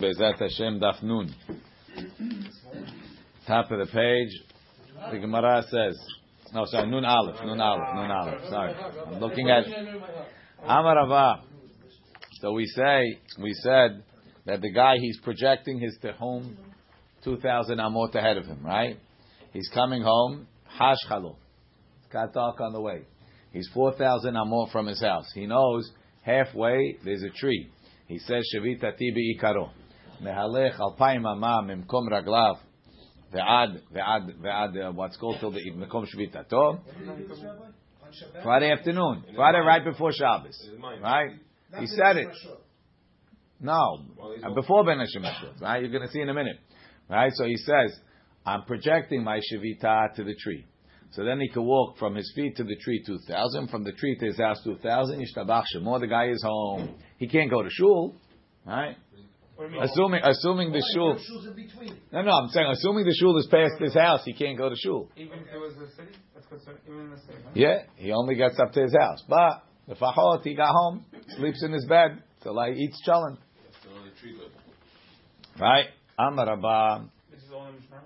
[0.00, 1.34] Bezat Hashem Daf Nun.
[3.48, 4.30] Top of the page.
[5.10, 5.98] The Gemara says,
[6.54, 8.48] no, sorry, Nun Aleph, Nun Aleph, Nun Aleph.
[8.48, 8.74] Sorry,
[9.08, 9.64] I'm looking at
[10.64, 11.40] Amarava.
[12.40, 14.04] So we say, we said
[14.46, 15.98] that the guy he's projecting his
[17.24, 18.96] two thousand amot ahead of him, right?
[19.52, 20.46] He's coming home.
[20.80, 21.06] It's
[22.12, 23.02] got dark on the way.
[23.52, 25.26] He's four thousand amot from his house.
[25.34, 25.90] He knows
[26.22, 27.68] halfway there's a tree.
[28.06, 29.70] He says shavitati beikaro.
[30.21, 32.55] מהלך אלפיים אמה ממקום רגליו
[33.31, 36.77] ועד, ועד, ועד, uh, what's called till the מקום שביתתו.
[38.43, 39.23] Friday afternoon.
[39.35, 40.69] Friday right before Shabbos.
[41.01, 41.31] Right?
[41.79, 42.27] He said it.
[43.59, 44.01] No.
[44.53, 45.23] Before Ben Hashem
[45.61, 45.81] Right?
[45.81, 46.57] You're going to see in a minute.
[47.09, 47.31] Right?
[47.33, 47.97] So he says,
[48.45, 50.65] I'm projecting my Shavita to the tree.
[51.11, 54.17] So then he can walk from his feet to the tree 2,000, from the tree
[54.19, 55.21] to his house 2,000.
[55.21, 56.95] Yishtabach Shemor, the guy is home.
[57.17, 58.15] He can't go to shul.
[58.65, 58.95] Right?
[59.58, 61.18] Assuming, assuming the shul.
[62.12, 64.76] No, no, I'm saying assuming the shul is past his house, he can't go to
[64.76, 65.10] shul.
[65.16, 67.38] Even if it was a city, that's considered even in the city.
[67.44, 67.50] Huh?
[67.54, 69.24] Yeah, he only gets up to his house.
[69.28, 71.04] But the fahot, he got home,
[71.36, 73.36] sleeps in his bed, so like eats challah.
[75.58, 75.86] Right?
[76.18, 77.08] Amaraba.
[77.30, 78.00] This is all in Mishnah.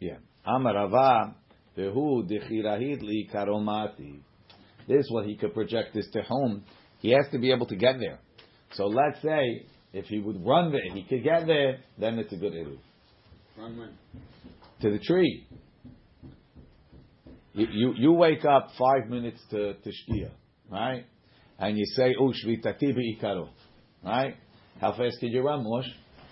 [0.00, 0.16] Yeah.
[0.46, 1.34] Amarava.
[1.76, 4.20] Vehu dechirahid li karomati.
[4.88, 6.64] This is what he could project this to home.
[7.00, 8.20] He has to be able to get there.
[8.72, 12.36] So let's say if he would run there, he could get there, then it's a
[12.36, 12.78] good eruv.
[13.56, 13.90] Run when?
[14.82, 15.46] To the tree.
[17.54, 20.30] You, you, you wake up five minutes to, to shkia,
[20.70, 21.06] right?
[21.58, 23.48] And you say, oh, shvitati be'ikaro,
[24.04, 24.36] right?
[24.80, 25.86] How fast can you run, Mosh?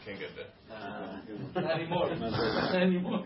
[0.05, 1.63] Can't get there.
[1.63, 2.15] Not anymore.
[2.21, 3.25] Not anymore.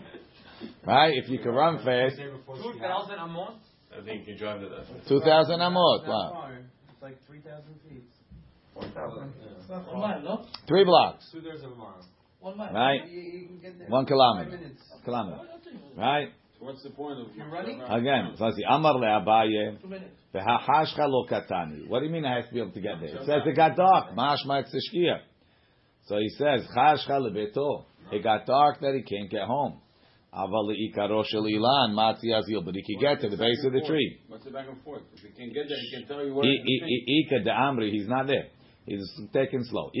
[0.85, 1.13] Right?
[1.15, 3.57] If you can run fast, Two thousand a month.
[3.97, 5.07] I think you drive to that.
[5.07, 6.07] 2,000 amot.
[6.07, 6.49] Wow.
[6.91, 8.03] It's like 3,000 feet.
[8.81, 9.33] Four thousand.
[9.97, 10.45] One?
[10.67, 12.05] Three blocks, Two thirds of a mile.
[12.39, 12.73] One mile.
[12.73, 13.07] Right.
[13.09, 13.87] You, you can get there.
[13.87, 14.59] one kilometer.
[15.05, 15.39] Kilometer.
[15.95, 16.29] Right?
[16.59, 17.81] What's the point of You're running?
[17.81, 18.63] Again, so let's see.
[18.67, 19.81] Amar le'abaye.
[19.81, 20.15] Two minutes.
[20.33, 21.87] Lo katani.
[21.87, 23.15] What do you mean I have to be able to get there?
[23.15, 24.15] It says it got dark.
[24.15, 25.15] Mashma it's the.
[26.07, 27.85] So he says, chashcha lebeto.
[28.11, 29.79] It got dark that he can't get home.
[30.33, 32.31] Aval le'ikaro shel ilan matzi.
[32.63, 34.19] But he can get to the base of the tree.
[34.27, 35.01] What's the back and forth?
[35.13, 37.91] If he can get there, he can tell you where I- it's I- I- Ika
[37.91, 38.47] he's not there.
[38.85, 39.91] He's taking slow.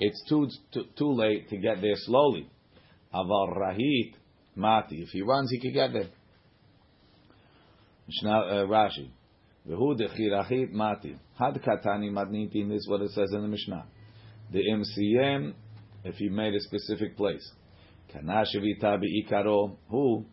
[0.00, 2.48] It's too, too too late to get there slowly.
[3.12, 4.14] Aval rahit
[4.54, 5.02] mati.
[5.02, 6.08] If he runs, he can get there.
[8.06, 9.10] Mishnah uh, Rashi.
[9.68, 11.16] V'hu dechirachit mati.
[11.36, 12.68] Had katani madnitin.
[12.68, 13.86] This is what it says in the Mishnah.
[14.52, 15.54] The MCM,
[16.04, 17.46] if he made a specific place.
[18.12, 19.76] Kana shavita be'ikaro.
[19.90, 20.24] Who?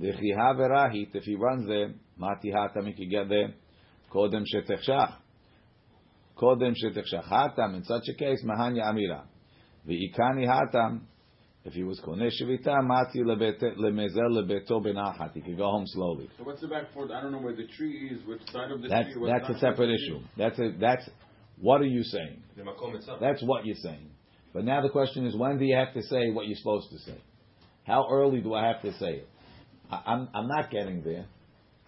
[0.00, 1.14] Dechiha verahit.
[1.14, 3.54] If he runs there, mati hatam, he can get there.
[4.12, 5.14] Kodem shetechshach.
[6.36, 7.28] Kodem shetechshach.
[7.28, 9.22] Hatam, in such a case, mahanya amira.
[9.86, 11.00] V'ikani hatam.
[11.64, 15.32] If he was koneh shavita, mati lebete- lemezel lebeto benahat.
[15.34, 16.30] He could go home slowly.
[16.38, 17.10] So what's the back and forth?
[17.10, 19.20] I don't know where the tree is, which side of the That's tree.
[19.20, 20.20] what that's a separate issue.
[20.36, 21.08] That's a that's
[21.60, 22.42] what are you saying?
[22.56, 23.18] The makom itself.
[23.20, 24.08] That's what you're saying.
[24.54, 26.98] But now the question is, when do you have to say what you're supposed to
[27.00, 27.18] say?
[27.84, 29.28] How early do I have to say it?
[29.90, 31.26] I, I'm I'm not getting there.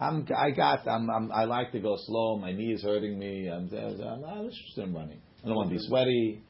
[0.01, 2.37] I'm I got I'm, I'm I like to go slow.
[2.37, 3.47] My knee is hurting me.
[3.47, 5.19] I'm, I'm not interested in running.
[5.43, 6.43] I don't want to be sweaty.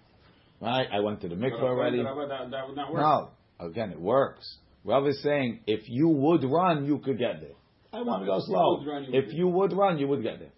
[0.61, 0.87] Right?
[0.91, 1.97] I went to the But mikvah already.
[1.97, 3.01] That, that would not work.
[3.01, 3.67] No.
[3.67, 4.57] Again, it works.
[4.85, 7.55] Rav is saying if you would run, you could get there.
[7.93, 8.85] I want to go slow.
[8.85, 10.53] run, you If you would run, you would get there.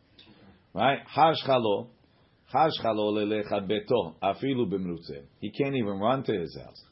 [0.73, 0.99] Right?
[1.07, 1.87] Hashchalo.
[2.53, 4.15] Hashchalo lelecha beto.
[4.21, 5.23] Afilu bimrutze.
[5.39, 6.83] He can't even run to his house.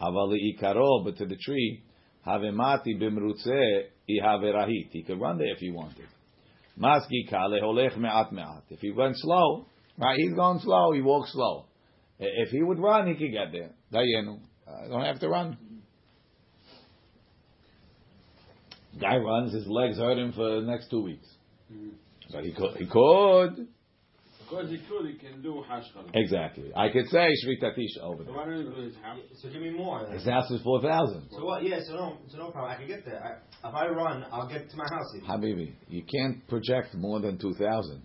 [0.00, 1.82] Aval ikaro, but to the tree.
[2.26, 3.86] Havemati bimrutze.
[4.08, 4.90] Ihaverahit.
[4.90, 6.06] He could run there if he wanted.
[6.78, 8.64] Maski kale holech me'at me'at.
[8.70, 9.66] If he went slow,
[9.98, 11.66] right, he's going slow, he walks slow.
[12.18, 13.70] If he would run, he could get there.
[13.92, 14.38] Dayenu.
[14.66, 15.56] Uh, I don't have to run.
[19.00, 21.26] Guy runs, his legs hurt him for the next two weeks.
[21.72, 21.88] Mm-hmm.
[22.32, 22.76] But he could.
[22.76, 23.68] He could.
[24.52, 26.04] Because he could, he can do hashkal.
[26.12, 26.70] Exactly.
[26.76, 28.32] I could say Shvitatish over So there.
[28.34, 29.16] why don't you do his half?
[29.40, 30.06] So give me more.
[30.06, 31.28] His house is 4,000.
[31.30, 31.62] So what?
[31.62, 31.80] Yeah.
[31.86, 32.16] So no.
[32.28, 32.70] So no problem.
[32.72, 33.40] I can get there.
[33.64, 35.06] I, if I run, I'll get to my house.
[35.16, 35.28] Even.
[35.28, 38.02] Habibi, you can't project more than 2,000.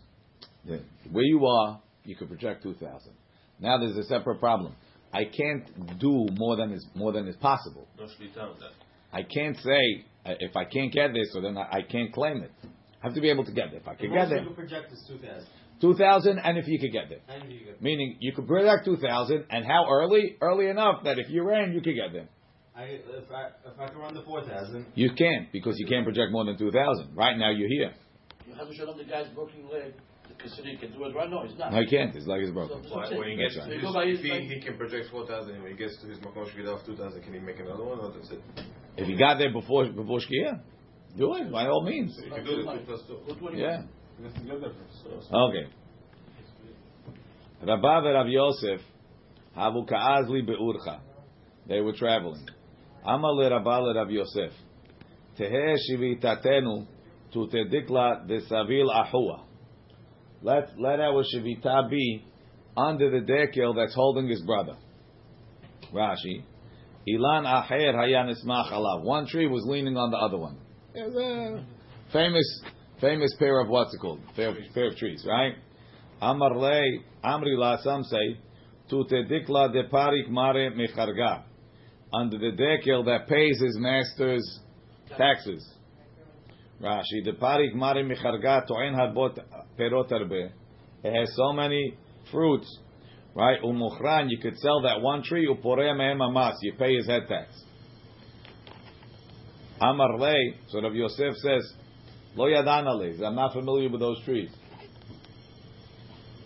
[0.63, 0.77] Yeah.
[1.11, 3.11] Where you are, you can project 2,000.
[3.59, 4.73] Now there's a separate problem.
[5.13, 7.87] I can't do more than is more than is possible.
[7.97, 8.71] No shlita with that.
[9.11, 12.43] I can't say uh, if I can't get this, so then I, I can't claim
[12.43, 12.51] it.
[12.63, 13.81] I have to be able to get it.
[13.81, 15.47] If I can most get there, you can project is two thousand.
[15.81, 17.19] 2,000, and if you could get there.
[17.27, 17.81] And you get.
[17.81, 20.37] Meaning you could project 2,000, and how early?
[20.41, 22.27] Early enough that if you ran, you could get there.
[22.75, 24.85] I if I if I can run the four thousand.
[24.93, 27.15] You can't, because you can't project more than 2,000.
[27.15, 27.91] Right now you're here.
[28.47, 29.93] You have to show them the guy's broken leg.
[30.37, 31.29] considered he can do it right?
[31.29, 31.43] now.
[31.43, 31.71] he's not.
[31.73, 32.13] No, he can't.
[32.13, 32.83] His leg is broken.
[32.87, 34.43] So- Why- When he gets So to his, go by if he, leg.
[34.43, 37.39] he can project 4,000 when he gets to his Makom Shvida of 2,000, can he
[37.39, 38.41] make another one or that's it?
[38.95, 40.61] If he got there before before Shkia,
[41.17, 42.15] do it by all means.
[42.23, 43.35] You can do the 2 plus 2.
[43.39, 43.57] Good.
[43.57, 43.81] Yeah.
[44.21, 45.03] That's the difference.
[45.29, 45.67] So, Okay.
[47.63, 48.81] Rabba Rav Yosef,
[49.57, 50.99] Havu Ka'azli Be'urcha.
[51.67, 52.47] They were traveling.
[53.05, 54.51] Amal Rabba Rav Yosef.
[55.39, 56.87] Tehe Shivitatenu
[57.33, 59.43] to Tedikla desavil Ahua.
[60.41, 62.23] Let, let our Shivita be
[62.75, 64.77] under the dekel that's holding his brother.
[65.93, 66.43] Rashi.
[67.09, 70.57] Ilan Aher Hayan isma'chalav, One tree was leaning on the other one.
[70.93, 71.65] It was a
[72.11, 72.61] famous,
[72.99, 74.21] famous pair of what's it called?
[74.35, 75.53] Pair, pair of trees, right?
[76.21, 78.39] Amar Amri la, some say,
[78.89, 81.43] tu tedikla de parik mare mecharga.
[82.13, 84.59] Under the dekel that pays his master's
[85.17, 85.67] taxes.
[86.81, 89.39] Rashi, the parik mare mecharga to'en harbot
[89.77, 90.51] perot arbe.
[91.03, 91.97] It has so many
[92.31, 92.79] fruits,
[93.35, 93.61] right?
[93.61, 97.53] Umuchran, you could sell that one tree, upore you pay his head tax.
[99.79, 101.73] Amar lei, so Rav Yosef says,
[102.37, 104.51] lo yadana le, I'm not familiar with those trees.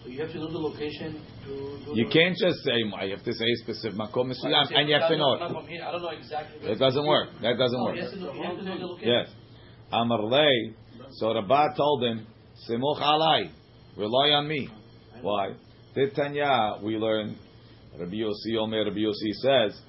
[0.04, 1.94] So you have to know the location to.
[1.94, 5.18] You can't just say, you have to say specific makom mesuyam, and you have to
[5.18, 5.42] know it.
[5.42, 6.72] I don't know exactly.
[6.72, 7.30] It doesn't work.
[7.42, 7.96] That doesn't work.
[7.96, 9.10] he has to know, he has the location.
[9.10, 9.30] Yes.
[9.94, 10.74] Amar lei,
[11.12, 12.26] so Rabbah told him,
[12.68, 13.52] Simuch alai,
[13.98, 14.70] rely on me.
[15.22, 15.54] Why?
[15.96, 17.36] Titanya, we learn,
[18.00, 19.80] Rabbi Yossi Omer, Rabbi Yossi says,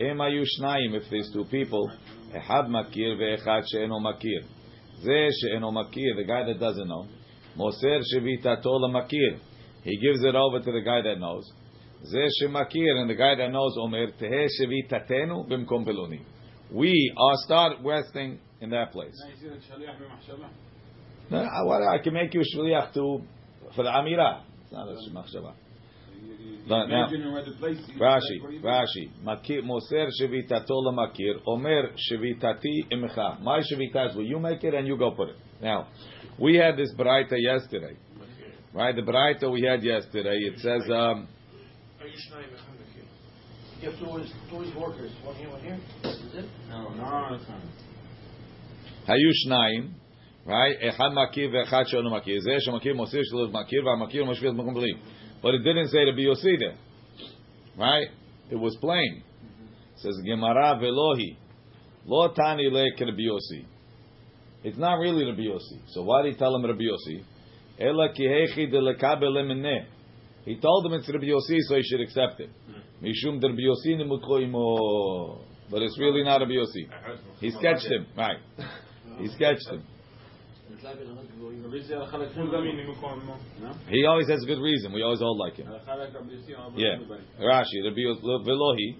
[0.00, 1.90] Em ayu shnayim, if there's two people,
[2.34, 4.44] Ehad makir ve'echad she'eno makir.
[5.02, 7.06] Ze she'eno makir, the guy that doesn't know,
[7.56, 9.38] Moser shevitato makir.
[9.82, 11.50] He gives it over to the guy that knows.
[12.04, 16.20] Ze shemakir, and the guy that knows, Omer, Tehe shevitatenu bimkom peluni.
[16.72, 19.14] We are start resting in that place.
[19.24, 20.48] now you see the shaliach b'machshava.
[21.30, 23.22] No, I, I can make you shliach to
[23.74, 24.42] for the amira.
[24.64, 25.54] It's not a machshava.
[26.21, 27.89] You- you- you No, now- Imagine where the place is.
[27.89, 28.67] Rashi, like, what do you do?
[28.67, 33.39] Rashi, makir moser shevitato lamakir, omer shevitati imcha.
[33.41, 35.35] My shevita is will you make it and you go put it.
[35.61, 35.87] Now,
[36.37, 37.95] we had this braita yesterday,
[38.73, 38.95] right?
[38.95, 40.37] The braita we had yesterday.
[40.37, 41.27] It says, um,
[43.81, 45.77] You have two of his, two of his workers, one here, one here.
[46.03, 46.45] This is it.
[46.69, 47.59] No, no, that's not.
[49.07, 49.91] היו שניים,
[50.45, 50.89] right?
[50.89, 52.41] אחד מכיר ואחד שאינו מכיר.
[52.41, 54.93] זה שמכיר מוסיף שלו מכיר, והמכיר משפיע את מקום בלי.
[55.42, 56.24] But it didn't say to be
[56.58, 56.76] there.
[57.76, 58.08] Right?
[58.50, 59.22] It was plain.
[59.94, 61.36] It says, Gemara velohi.
[62.06, 63.64] Lo tani le Rabbi Yossi.
[64.64, 65.80] It's not really Rabbi Yossi.
[65.88, 67.22] So why did he tell him Rabbi Yossi?
[67.78, 69.84] Ela ki hechi de lekabel.
[70.44, 72.50] He told him it's Rabbi Yossi, so he should accept it.
[73.02, 75.44] Mishum de Rabbi Yossi nemutko imo.
[75.70, 76.88] But it's really not Rabbi Yossi.
[77.40, 78.06] He sketched him.
[78.16, 78.38] Right.
[79.18, 79.82] He sketched him.
[83.88, 84.92] He always has a good reason.
[84.92, 85.66] We always all like him.
[86.76, 86.98] Yeah.
[87.40, 88.02] Rashi, Rabbi
[88.46, 88.96] Velohi.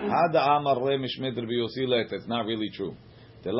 [0.00, 1.36] Amar Le Mishmet
[1.88, 2.12] Let.
[2.12, 2.96] It's not really true.
[3.44, 3.50] Le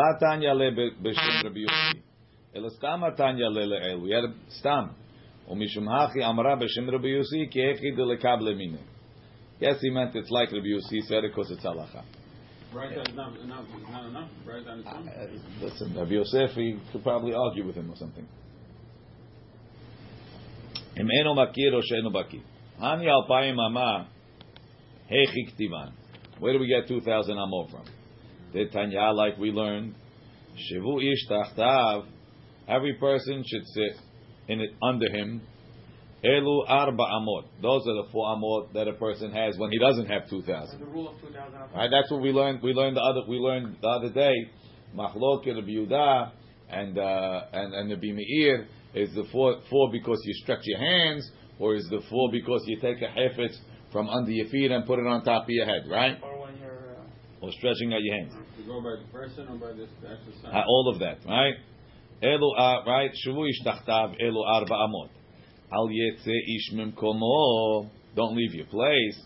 [3.50, 4.94] Le We had Stam.
[5.48, 6.20] Hachi
[7.50, 8.78] Ki Lekab
[9.60, 12.02] Yes, he meant it's like Rabbi Yossi said it because it's halacha.
[12.72, 13.32] Right, that's not.
[13.34, 13.44] It's
[13.90, 14.30] not enough.
[14.46, 15.08] Right on its own.
[15.08, 18.26] Uh, Listen, Rabbi Yosef, he could probably argue with him or something.
[20.96, 22.42] Im eno makir or she'eno bakir.
[22.80, 24.08] Hani alpayim ama
[25.10, 25.92] hechi ktivan.
[26.38, 27.84] Where do we get 2,000 amor from?
[28.52, 29.94] The Tanya, like we learned,
[30.56, 32.06] shivu ish tachtav,
[32.68, 34.00] every person should sit
[34.48, 35.42] in it under him.
[36.24, 37.44] Elu arba amot.
[37.62, 40.78] Those are the four amot that a person has when he doesn't have 2,000.
[40.80, 41.74] The rule of 2000.
[41.74, 42.62] Right, that's what we learned.
[42.62, 43.22] We learned the other.
[43.26, 44.34] We learned the other day.
[44.94, 46.32] Machlok Rabbi Yehuda
[46.68, 51.30] and uh, and and the Meir is the four four because you stretch your hands,
[51.58, 53.56] or is the four because you take a hefetz
[53.92, 56.18] from under your feet and put it on top of your head, right?
[56.22, 56.70] Or when you're.
[56.70, 58.34] Uh, Or stretching out your hands.
[58.58, 60.52] To go by the person or by this exercise.
[60.52, 61.54] Uh, all of that, right?
[62.22, 63.10] Elu, uh, right?
[63.26, 65.08] Shavu ish tachtav elu arba amot.
[65.72, 67.88] Al yetze ish komo.
[68.16, 69.20] Don't leave your place.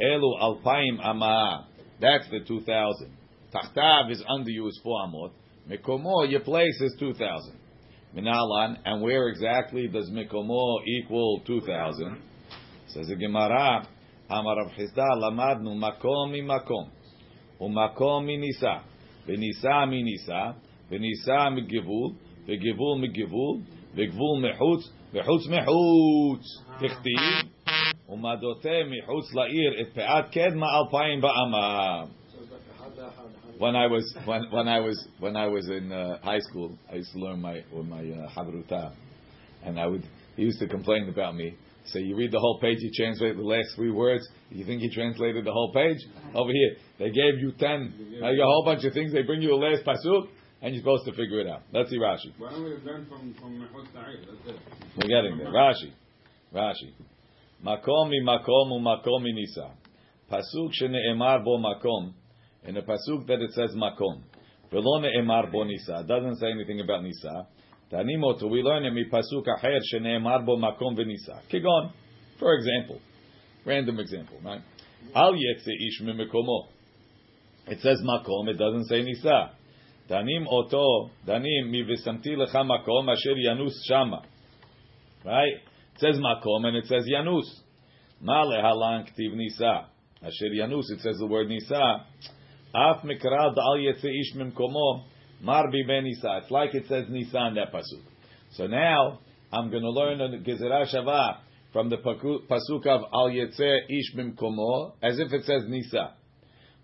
[0.00, 1.66] Elu alpaim ama.
[2.00, 3.10] That's the 2,000.
[3.54, 5.30] Tachtav is under you is 4 amot.
[5.68, 7.58] Mekomo, your place is 2,000.
[8.16, 12.20] Minalan, and where exactly does mekomo equal 2,000?
[12.88, 13.86] Says the Gemara,
[14.30, 16.90] Amar Rav Hisda, lamadnu makom mi makom,
[17.60, 18.82] umakom mi nisa,
[19.26, 20.54] v'nisa mi nisa,
[20.90, 22.14] v'nisa mi givul,
[22.46, 23.08] mi
[23.95, 26.43] וגבול מחוץ, וחוץ מחוץ.
[26.79, 27.19] תכתיב,
[28.09, 32.05] ומדותה מחוץ לעיר את פאת קדמה אלפיים באמה.
[33.59, 36.95] When I was when, when I was when I was in uh, high school, I
[36.95, 38.93] used to learn my with my uh, habruta,
[39.65, 40.05] and I would
[40.37, 41.55] he used to complain about me.
[41.91, 44.23] So you read the whole page, you translate the last three words.
[44.49, 45.97] You think you translated the whole page?
[46.33, 49.11] Over here, they gave you ten, now you got a whole bunch of things.
[49.11, 50.27] They bring you the last pasuk,
[50.64, 51.60] and you're supposed to figure it out.
[51.72, 52.32] Let's see Rashi.
[52.38, 54.56] Why don't we learn from from That's it.
[54.96, 55.48] We're getting there.
[55.48, 55.92] Rashi,
[56.54, 56.90] Rashi.
[57.62, 59.70] Makom mi makom u makom mi nisa.
[60.30, 62.14] Pasuk shene'emar bo makom.
[62.64, 64.22] In a pasuk that it says makom.
[64.72, 66.02] Velo ne'emar bo nisa.
[66.08, 67.46] Doesn't say anything about nisa.
[67.92, 71.42] Tanimotu, we learn it mi pasuk acher shene'emar bo makom v'nisa.
[71.52, 71.92] Kigon.
[72.38, 73.00] For example.
[73.66, 74.62] Random example, right?
[75.14, 76.68] Al yetze ish mimekomo.
[77.66, 79.53] It says makom, it doesn't say nisa.
[80.08, 84.22] Danim oto, danim mi v'samti lecha makom asher yanus shama.
[85.24, 85.54] Right?
[85.94, 87.46] It says makom and it says yanus.
[88.20, 89.86] Ma lehalan ktiv nisa.
[90.22, 92.04] Asher yanus, it says the word nisa.
[92.74, 95.04] Af mikra da'al yetze ish mimkomo.
[95.40, 96.40] Mar bi ben nisa.
[96.42, 98.02] It's like it says nisa in that pasuk.
[98.52, 99.20] So now,
[99.52, 101.38] I'm going to learn the Gezerah Shavah
[101.72, 106.14] from the pasuk of al yetze ish mimkomo, as if it says nisa.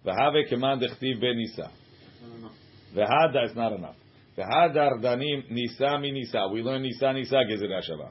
[0.07, 1.71] V'have keman dechtiv ben nisa.
[2.95, 3.97] V'hada is not enough.
[4.37, 6.49] V'hadar danim nisa mi nisa.
[6.53, 8.11] We learn nisa nisa gezerah shava.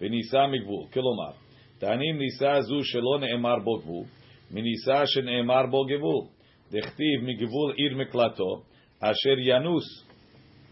[0.00, 0.90] V'nisa migvul.
[0.92, 1.34] Kilomar.
[1.80, 4.06] Danim nisa zu shelo ne'emar bo gvul.
[4.52, 6.28] Minisa shene'emar bo gevul.
[6.72, 8.64] Dechtiv migvul ir meklato.
[9.00, 9.84] Asher yanus.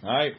[0.02, 0.34] Right?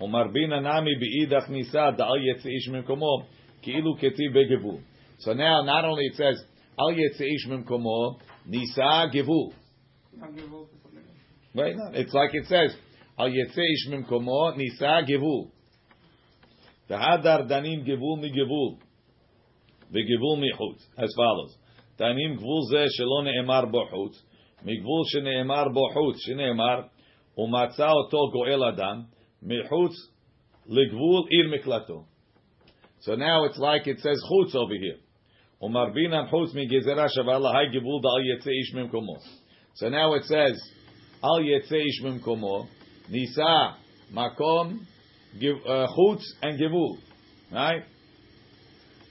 [0.00, 3.26] Omar bina nami be'idach nisa da'al yetze ish mimkomo.
[3.62, 4.80] Ki'ilu ketiv begevul.
[5.18, 6.44] So now, not only it says,
[6.78, 9.52] al yetze ish mimkomo, nisa gevul.
[11.55, 11.75] Right?
[11.75, 12.75] No, It's like it says,
[13.17, 15.51] Al yetze ish mimkomo nisa gevul.
[16.89, 18.77] V'hadar danim gevul mi gevul.
[19.91, 20.81] V'gevul mi chutz.
[20.97, 21.55] As follows.
[21.99, 24.17] Danim gvul ze shelo ne'emar bo chutz.
[24.65, 26.81] מגבול שנאמר בו חוץ, שנאמר,
[27.37, 29.01] ומצא אותו גואל אדם,
[29.43, 29.93] מחוץ
[30.67, 32.03] לגבול עיר מקלטו.
[33.01, 34.99] So now it's like it says chutz over here.
[35.61, 39.15] ומרבינן חוץ מגזרה שווה להי גבול דאל יצא איש ממקומו.
[39.75, 40.57] So now it says,
[41.25, 42.67] al yetze ish mimkomo,
[43.09, 43.75] nisa,
[44.13, 44.79] makom,
[45.39, 46.97] giv- uh, chutz, and givul.
[47.51, 47.83] Right?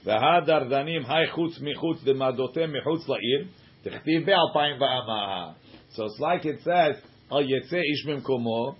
[0.03, 3.47] והדר דנים, היי חוץ מחוץ דמדותם מחוץ לעיר,
[3.81, 5.51] תכתיב באלפיים ואמה.
[5.91, 6.95] So it's like it says,
[7.29, 8.75] al yetze ish mimkomo,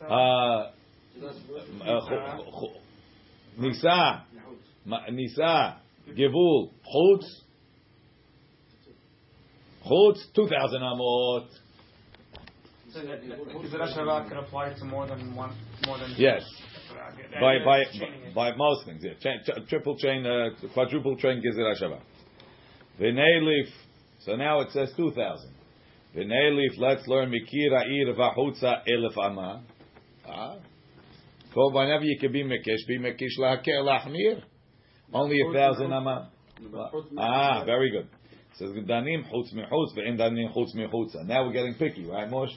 [0.00, 0.70] uh, uh,
[2.08, 2.78] chu- chu-
[3.58, 4.24] nisa,
[4.86, 5.76] ma- nisa,
[6.16, 7.26] givul, chutz,
[9.84, 11.48] chutz, 2,000 amot.
[12.97, 16.15] so that Gezerah Shavah can apply to more than one, more than.
[16.17, 16.41] Yes.
[17.31, 18.33] The by idea by is chaining it.
[18.33, 19.03] by most things.
[19.03, 21.99] Yeah, chain, ch- triple chain, uh, quadruple chain gezerah shava.
[22.99, 23.71] V'nei leaf.
[24.21, 25.53] So now it says two thousand.
[26.15, 26.71] V'nei leaf.
[26.79, 29.63] Let's learn mikira ir v'chutza elef ama.
[30.27, 30.55] Ah.
[31.53, 34.41] So whenever you can be mekish, be mekish lahakel lahmir.
[35.13, 36.31] Only a thousand ama.
[37.19, 38.07] Ah, very good.
[38.57, 41.25] Says danim chutz mechutz ve'en danim chutz mechutza.
[41.25, 42.49] Now we're getting picky, right, Mosh?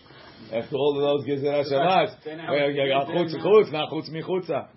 [0.50, 2.16] After all of those gezerah shavas,
[2.49, 4.69] well, you got chutz chutz, not chutz mechutza.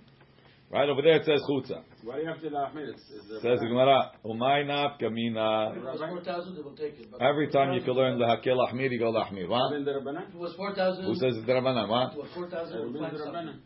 [0.69, 1.83] Right over there it says chutza.
[2.03, 2.89] Why do you have to lahmir?
[2.89, 5.71] It's, it's the Says the Gemara, umay naf kamina.
[5.71, 7.09] If it was 4,000, they will take it.
[7.09, 9.47] But Every time you can learn lahakel lahmir, you go lahmir.
[9.47, 9.71] What?
[9.71, 10.27] Rabban the Rabbanan?
[10.27, 11.87] If it was 4,000, Who says it's Rabbanan?
[11.87, 12.13] What?
[12.13, 13.33] it was 4,000, we'll Rabban find the something.
[13.33, 13.59] Rabbanan.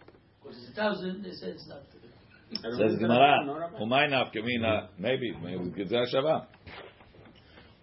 [0.43, 1.81] Because it's 1,000, they said it's not.
[2.61, 4.89] Says the Gemara, umay naf kamina.
[4.99, 6.45] Maybe, maybe it's gezerah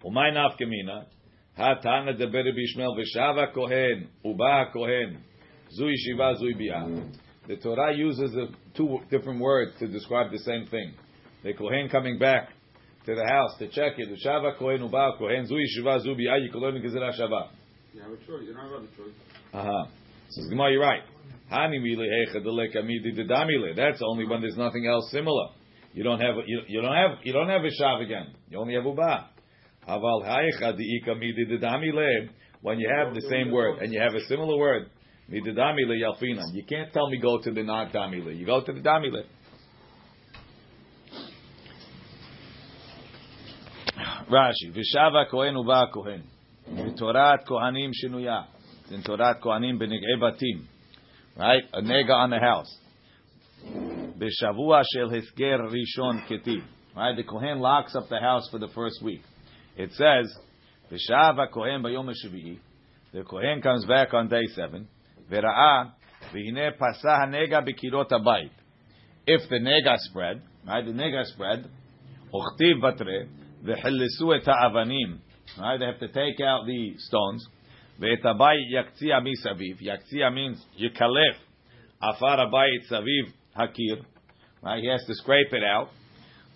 [0.05, 0.11] shava.
[0.11, 1.05] Umay naf kamina.
[1.57, 5.17] Hatana deber bishmel v'shava kohen uba kohen
[5.71, 6.87] zu yeshiva zu bia.
[7.47, 10.93] The Torah uses the two different words to describe the same thing.
[11.43, 12.49] The kohen coming back
[13.05, 14.09] to the house to check it.
[14.09, 16.37] V'shava kohen uba kohen zu yeshiva zu bia.
[16.37, 17.49] You can learn gezerah shava.
[17.93, 18.43] You have a choice.
[18.45, 19.13] You don't have a choice.
[19.53, 19.85] Uh-huh.
[20.29, 21.03] Says Gemara, you're right.
[21.49, 23.75] Hani mile hecha delek amidi dedamile.
[23.75, 25.49] That's only when there's nothing else similar.
[25.93, 28.33] You don't have you, you don't have you don't have a shav again.
[28.49, 29.29] You only have uba.
[29.87, 32.29] Aval hecha deika midi dedamile.
[32.61, 34.89] When you have the same word and you have a similar word.
[35.29, 35.43] You
[36.67, 38.37] can't tell me go to the non damile.
[38.37, 39.23] You go to the damile.
[44.29, 46.23] Rashi, v'shava kohen uba kohen.
[46.69, 48.45] V'torat kohanim shinuya.
[48.91, 50.67] In Torat Kohanim benigei batim,
[51.35, 51.63] right?
[51.73, 52.71] A nega on the house.
[53.65, 56.63] B'shavua shel hisger rishon ketiv,
[56.95, 57.15] right?
[57.15, 59.23] The Kohen locks up the house for the first week.
[59.76, 60.36] It says,
[60.90, 62.58] V'shava Kohen bayom hashvi'i.
[63.12, 64.88] The Kohen comes back on day seven.
[65.30, 65.92] V'ra'a
[66.34, 68.50] v'hine pasah hanega b'kirot habayit.
[69.26, 70.84] If the nega spread, right?
[70.84, 71.68] The nega spread.
[72.34, 73.28] Uchtiv batre
[73.64, 75.18] v'chilisu et ha'avanim.
[75.58, 75.78] Right?
[75.78, 77.46] They have to take out the stones.
[78.00, 79.76] ואת הבית יקציע מסביב.
[79.80, 81.36] יקציע means יקלף
[82.00, 84.02] עפר הבית סביב הקיר.
[84.62, 84.82] Right?
[84.82, 85.88] He has to scrape it out.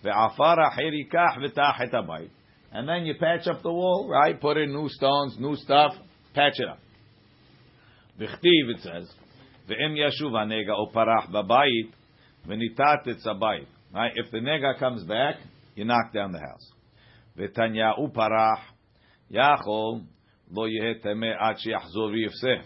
[0.03, 2.29] Ve'afara hirikach v'tach et habayit.
[2.72, 4.40] and then you patch up the wall, right?
[4.40, 5.92] Put in new stones, new stuff,
[6.34, 6.78] patch it up.
[8.18, 9.10] V'chtiv, it says,
[9.68, 11.90] ve'im yashuv hanega o parach babayit,
[12.46, 13.66] v'nitat habayit.
[13.92, 14.12] Right?
[14.14, 15.36] If the nega comes back,
[15.74, 16.70] you knock down the house.
[17.36, 18.60] V'tanya u parach,
[19.32, 20.04] yachol,
[20.52, 22.62] lo yeh temeh ad sheyachzor v'yifseh.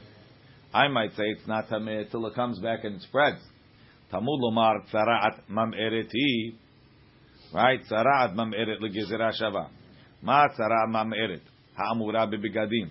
[0.75, 3.41] I might say it's not tameh till it comes back and spreads.
[4.13, 6.57] Tamud lomar tzaraat mam'eret hi.
[7.55, 7.81] Right?
[7.85, 9.71] tzaraat mam'eret legezerah shava.
[10.24, 11.50] מה הצרה הממארת?
[11.78, 12.88] האמורה בבגדים.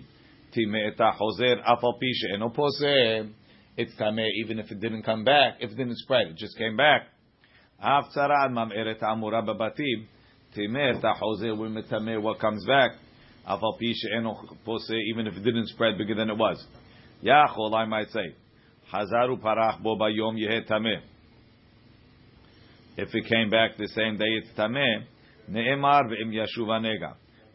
[0.49, 3.31] טימא את החוזר אף על פי שאינו פוסם.
[3.77, 6.75] It's tameh even if it didn't come back, if it didn't spread, it just came
[6.77, 7.07] back.
[7.79, 10.03] אף צרה הממארת האמורה בבתים.
[10.53, 12.97] טימא את החוזר ומטמא what comes back.
[13.43, 16.67] אף על פי שאינו פוסה, even if it didn't spread bigger than it was.
[17.23, 18.31] יכול, I might say,
[18.89, 20.95] חזר ופרח בו ביום יהא טמא.
[22.97, 25.05] If it came back the same day, it's טמא.
[25.49, 27.09] נאמר ואם ישוב הנגע.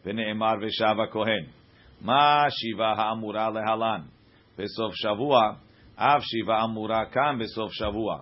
[0.05, 1.45] ונאמר ושב הכהן.
[2.01, 4.01] מה שיבה האמורה להלן?
[4.57, 5.51] בסוף שבוע,
[5.95, 8.19] אף שיבה אמורה כאן בסוף שבוע.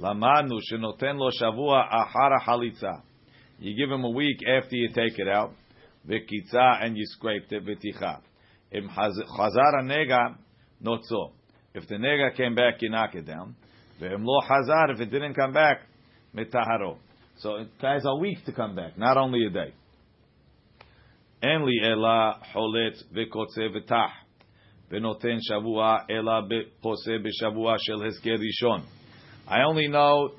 [0.00, 2.92] למדנו שנותן לו שבוע אחר החליצה.
[3.60, 5.50] You give him a week after you take it out,
[6.06, 8.14] וקיצה and you scraped it, ותיכה.
[8.74, 8.88] אם
[9.26, 10.18] חזר הנגע,
[10.80, 11.30] נוצו.
[11.74, 13.48] If the nega came back, you knock it down.
[14.00, 15.86] ואם לא חזר, if it didn't come back,
[16.34, 16.96] מטהרו.
[17.38, 19.72] So it has a week to come back, not only a day.
[21.42, 24.10] אין לי אלא חולץ וקוצה ותח,
[24.90, 26.32] ונותן שבוע אלא
[26.80, 28.80] פוסה בשבוע של הסגר ראשון.
[29.48, 30.34] I only know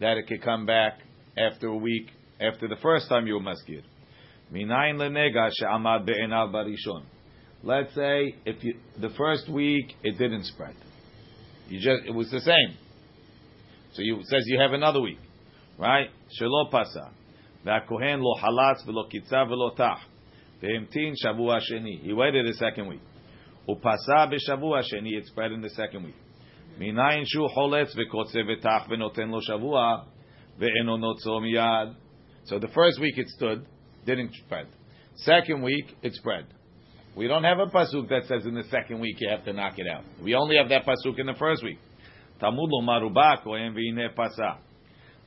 [0.00, 1.00] that it could come back
[1.36, 3.82] after a week, after the first time you were maskir.
[4.50, 7.02] מניין לנגע שעמד בעיניו בראשון.
[7.64, 10.76] Let's say if you, the first week it didn't spread,
[11.68, 12.76] you just it was the same.
[13.92, 15.20] So you it says you have another week,
[15.78, 16.10] right?
[16.28, 17.22] שלא פסה.
[17.64, 20.06] והכהן לא חלץ ולא קיצה ולא תח.
[20.61, 22.01] Ve'emtin shavua sheni.
[22.01, 23.01] He waited the second week.
[23.67, 25.17] Upasa b'shavua sheni.
[25.17, 26.15] It spread in the second week.
[26.79, 30.05] Minayin shu choletz v'kotze v'tach v'noten lo shavua
[30.59, 31.95] ve'eno notzo miyad.
[32.45, 33.65] So the first week it stood,
[34.05, 34.67] didn't spread.
[35.17, 36.45] Second week it spread.
[37.15, 39.73] We don't have a pasuk that says in the second week you have to knock
[39.77, 40.03] it out.
[40.23, 41.79] We only have that pasuk in the first week.
[42.41, 44.59] Tamud lo marubak o em v'ine pasa.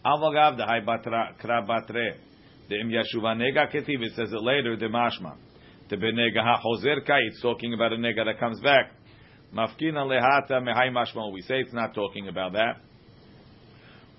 [0.05, 2.15] Avagav batra krabatre.
[2.71, 4.03] De'im yashuva nega ketiv.
[4.03, 4.77] It says it later.
[4.77, 5.35] The mashma.
[5.89, 6.99] The benega hachozer.
[7.27, 8.93] It's talking about a nega that comes back.
[9.53, 11.33] Mafkina lehata mehai mashma.
[11.33, 12.77] We say it's not talking about that.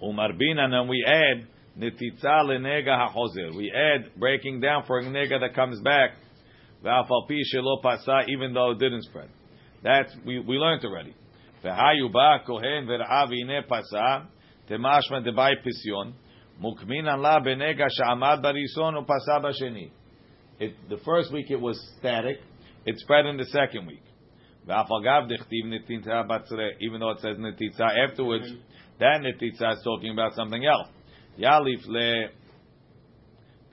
[0.04, 1.48] Umarbina, then we add
[1.80, 3.56] netitza lenega hachozer.
[3.56, 6.12] We add breaking down for a nega that comes back.
[6.84, 9.30] V'afal pi shelo pasa, even though it didn't spread.
[9.82, 11.16] That's we we learned already.
[11.64, 14.28] V'hayu ba kohen v'ra'av ine pasa
[14.70, 16.14] temashma debay pisyon
[16.62, 19.06] Mukminan la benega sha'amad barison.
[20.60, 22.38] The first week it was static.
[22.86, 24.04] It spread in the second week.
[24.64, 24.86] Even
[27.00, 28.62] though it says netitza afterwards, mm-hmm.
[29.00, 30.88] that netitza is talking about something else.
[31.40, 32.30] Yalif le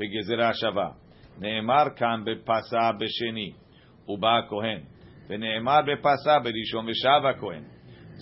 [0.00, 0.94] begezerah shava.
[1.38, 3.54] Ne'emar kan bepasa b'sheni.
[4.08, 4.86] Uba kohen.
[5.28, 7.66] Ve'ne'emar bepasa berishon v'shava kohen.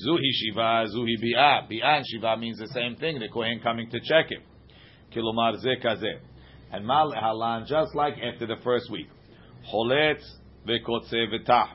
[0.04, 1.68] Zuhi shiva, zuhi bi'ah.
[1.70, 3.20] Bi'ah and shiva means the same thing.
[3.20, 4.42] The kohen coming to check him.
[5.16, 5.54] Kilomar.
[6.72, 9.08] And mal halan, just like after the first week.
[9.72, 10.20] Holet
[10.66, 11.26] vekotze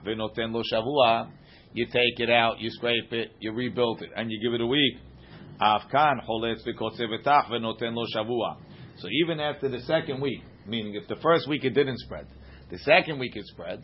[0.06, 1.32] v'noten lo shavua.
[1.74, 4.66] You take it out, you scrape it, you rebuild it, and you give it a
[4.66, 4.98] week.
[5.62, 7.08] Afkan vekotze
[7.50, 8.58] v'noten lo shavua.
[8.98, 12.28] So even after the second week, meaning if the first week it didn't spread,
[12.70, 13.84] the second week it spread,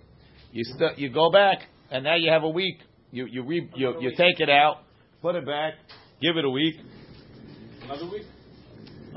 [0.52, 2.80] you st- you go back, and now you have a week.
[3.12, 4.84] You you re- you, you take it out,
[5.22, 5.74] put it back,
[6.22, 6.76] give it a week.
[7.84, 8.24] Another week.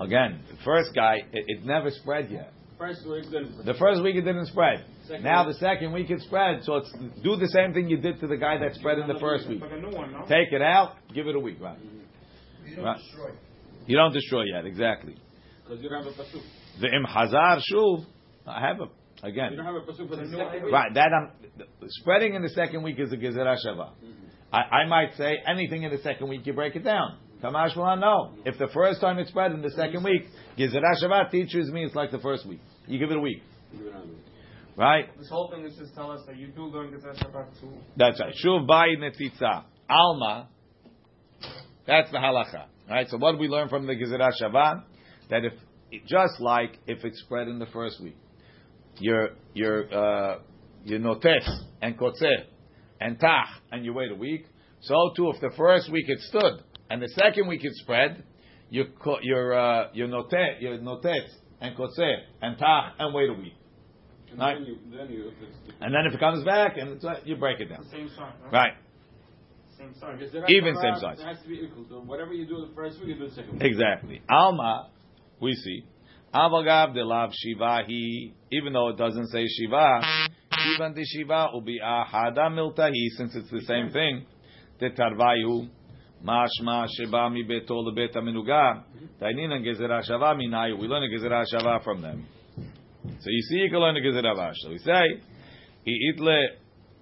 [0.01, 2.53] Again, the first guy it, it never spread yet.
[2.79, 3.55] First week, then.
[3.67, 4.85] The first week it didn't spread.
[5.07, 5.55] Second now week.
[5.55, 6.65] the second week it spread.
[6.65, 6.91] So it's
[7.23, 9.61] do the same thing you did to the guy that spread in the first week.
[9.61, 10.21] Like a new one, no?
[10.23, 11.59] Take it out, give it a week.
[11.61, 11.77] Right.
[12.67, 12.97] You don't Right.
[12.99, 13.31] destroy.
[13.87, 14.65] You don't destroy yet.
[14.65, 15.17] Exactly.
[15.65, 16.43] Because you don't have a pasuk.
[16.81, 18.07] The im hazar shuv.
[18.47, 18.89] I have a You
[19.29, 19.57] again.
[19.57, 20.73] don't have a pasuk for the It's new second week.
[20.73, 21.33] Right, that I'm,
[21.89, 23.91] spreading in the second week is a gezerah shava.
[23.91, 24.55] Mm-hmm.
[24.55, 27.19] I, I might say anything in the second week you break it down.
[27.42, 28.35] Kamash no.
[28.44, 30.22] If the first time it spread in the second week,
[30.59, 32.61] gezerah shava teaches me it's like the first week.
[32.87, 34.16] You give it a week, You don't have it.
[34.76, 35.18] right?
[35.18, 37.72] This whole thing is just tell us that you do learn Gezerah Shavah too.
[37.96, 38.35] That's right.
[38.44, 40.48] Shuv bayi netitza alma.
[41.87, 43.09] That's the halacha, right?
[43.09, 44.83] So what do we learn from the gezerah shava?
[45.31, 45.53] That if
[46.07, 48.16] just like if it spread in the first week,
[48.98, 50.38] your your uh,
[50.85, 51.26] your notes
[51.81, 52.44] and kotzer
[53.00, 54.46] and tach, and you wait a week.
[54.83, 58.22] So too, if the first week it stood and the second week it spread,
[58.70, 61.26] your ko- your uh, your notet, your notet,
[61.61, 63.55] and koseh, and tach, and wait a week.
[64.31, 64.59] And Right.
[64.59, 67.37] then you, then you, if And then if it comes back, and it's, uh, you
[67.37, 67.85] break it down.
[67.90, 68.33] Same sign.
[68.53, 68.74] Right.
[69.76, 70.20] Same sign.
[70.48, 71.20] Even has- same size.
[71.20, 71.85] It has to be equal.
[71.88, 73.62] So whatever you do the first week, you do the second week.
[73.62, 74.22] Exactly.
[74.31, 74.90] Alma,
[75.40, 75.85] we see.
[76.33, 80.00] Avagav de lav shiva he, even though it doesn't say shiva,
[80.76, 84.26] even the shiva ubi ahada miltahi, since it's the same thing.
[84.79, 85.68] The tarvayu,
[86.24, 88.85] mashma sheba mi beto lebet aminuga,
[89.20, 90.78] tainina gezerah shava minayu.
[90.78, 92.26] We learn a gezerah shava from them.
[93.20, 94.56] So you see, you can learn a gezerah vash.
[94.62, 95.20] So we say,
[95.85, 96.46] he itle.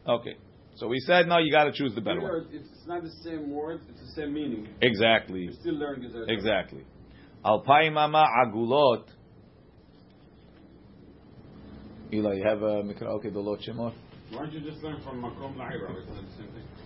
[0.06, 0.36] Okay.
[0.76, 2.46] So we said, no, you got to choose the better one.
[2.52, 4.68] It's not the same word, it's the same meaning.
[4.80, 5.40] Exactly.
[5.40, 6.28] You still learn Gezerah.
[6.28, 6.84] Exactly.
[7.44, 9.04] Alpayim mama agulot.
[12.12, 13.92] Eli, you have a mikra okay dolot shemor?
[14.30, 15.90] Why don't you just learn from Makom La'ira?
[15.98, 16.77] It's not the same thing.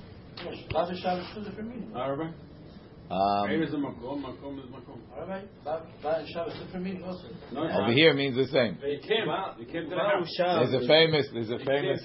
[3.12, 3.44] Um,
[7.52, 8.78] Over here means the same.
[8.80, 11.26] There's a famous.
[11.32, 12.00] There's a famous.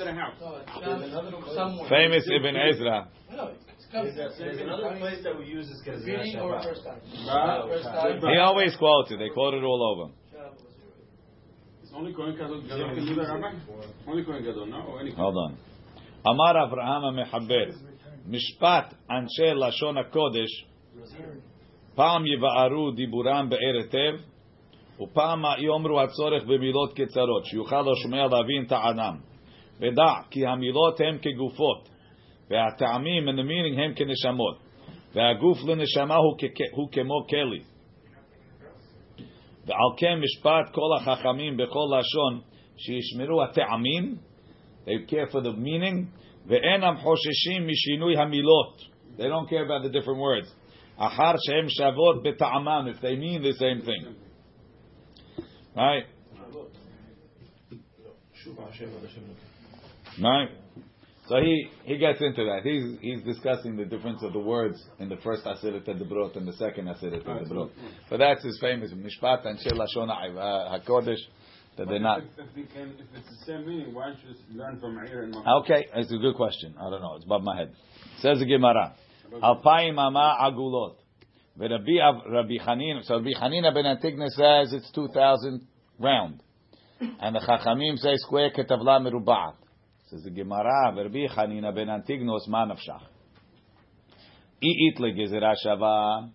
[1.88, 3.08] Famous Ibn Ezra.
[8.30, 9.18] He always quotes it.
[9.18, 10.12] They quote it all over.
[11.96, 12.12] Only
[15.16, 15.58] Hold on.
[16.26, 17.97] Amar Avraham Mehabed.
[18.28, 20.66] משפט אנשי לשון הקודש,
[21.96, 24.24] פעם יבערו דיבורם באר היטב,
[25.02, 29.18] ופעם יאמרו הצורך במילות קצרות, שיוכל השומע להבין טענם.
[29.80, 31.90] ודע כי המילות הם כגופות,
[32.50, 34.58] והטעמים and the meaning הם כנשמות,
[35.14, 36.38] והגוף לנשמה הוא,
[36.72, 37.62] הוא כמו כלי.
[39.66, 42.42] ועל כן משפט כל החכמים בכל לשון,
[42.78, 44.16] שישמרו הטעמים,
[44.86, 46.60] they care for the meaning, They
[49.28, 50.48] don't care about the different words.
[51.00, 54.16] Ahar shehem shavot beta'amam, if they mean the same thing.
[55.76, 56.06] Right?
[60.22, 60.50] Right?
[61.28, 62.62] So he, he gets into that.
[62.64, 66.54] He's, he's discussing the difference of the words in the first Asirat Debrot and the
[66.54, 67.70] second Asirat Debrot.
[68.10, 71.20] But that's his famous Mishpat and Shir Lashon HaKodesh
[71.78, 72.20] that they're not.
[72.20, 75.24] If, if, can, if it's the same meaning, why don't you just learn from Eir
[75.24, 75.64] and Makom?
[75.64, 76.76] Okay, it's a good question.
[76.80, 77.16] I don't know.
[77.16, 77.74] It's above my head.
[78.20, 78.96] Says the Gemara.
[79.32, 80.96] Alpayim ama agulot.
[81.60, 85.66] Rabbi, Av- Rabbi Hanin, so Rabbi Hanina ben Antigna says it's 2,000
[86.00, 86.44] round.
[87.00, 89.56] And the Chachamim say square ketavla meruba'at.
[90.10, 93.04] Says the Gemara, Rabbi Hanina ben Antignos ma nafshach.
[94.64, 96.30] I'it le gezerah shava.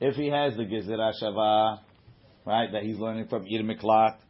[0.00, 1.80] If he has the gezerah shava,
[2.44, 4.27] right, that he's learning from Ir Miklat, got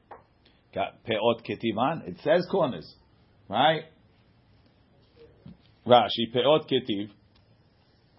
[0.75, 2.95] peot ketivan, it says corners,
[3.49, 3.83] right?
[5.87, 7.11] Rashi, peot ketiv,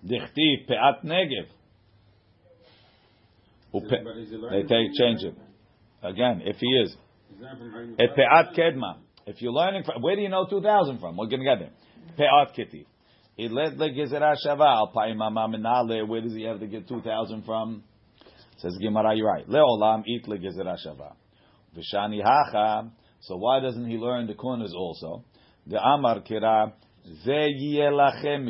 [0.05, 1.47] dichtiv, peat negev.
[3.73, 5.35] Upe- But is he They take change it
[6.01, 6.41] again.
[6.43, 6.95] If he is,
[7.29, 8.97] He's learning from a peat kedma.
[9.27, 11.17] If you're learning from, where do you know two thousand from?
[11.17, 11.71] We're gonna get there.
[12.17, 12.85] Peat ketiv.
[13.38, 16.07] Ilet le gezerah shava al pa'imama minale.
[16.07, 17.83] Where does he have to get two thousand from?
[18.57, 19.47] Says Gemara, you're right.
[19.47, 21.13] Leolam it le gezerah shava.
[21.75, 22.91] V'shani hacha.
[23.21, 25.25] So why doesn't he learn the corners also?
[25.67, 26.73] The Amar kira
[27.23, 28.49] ze yeh lachem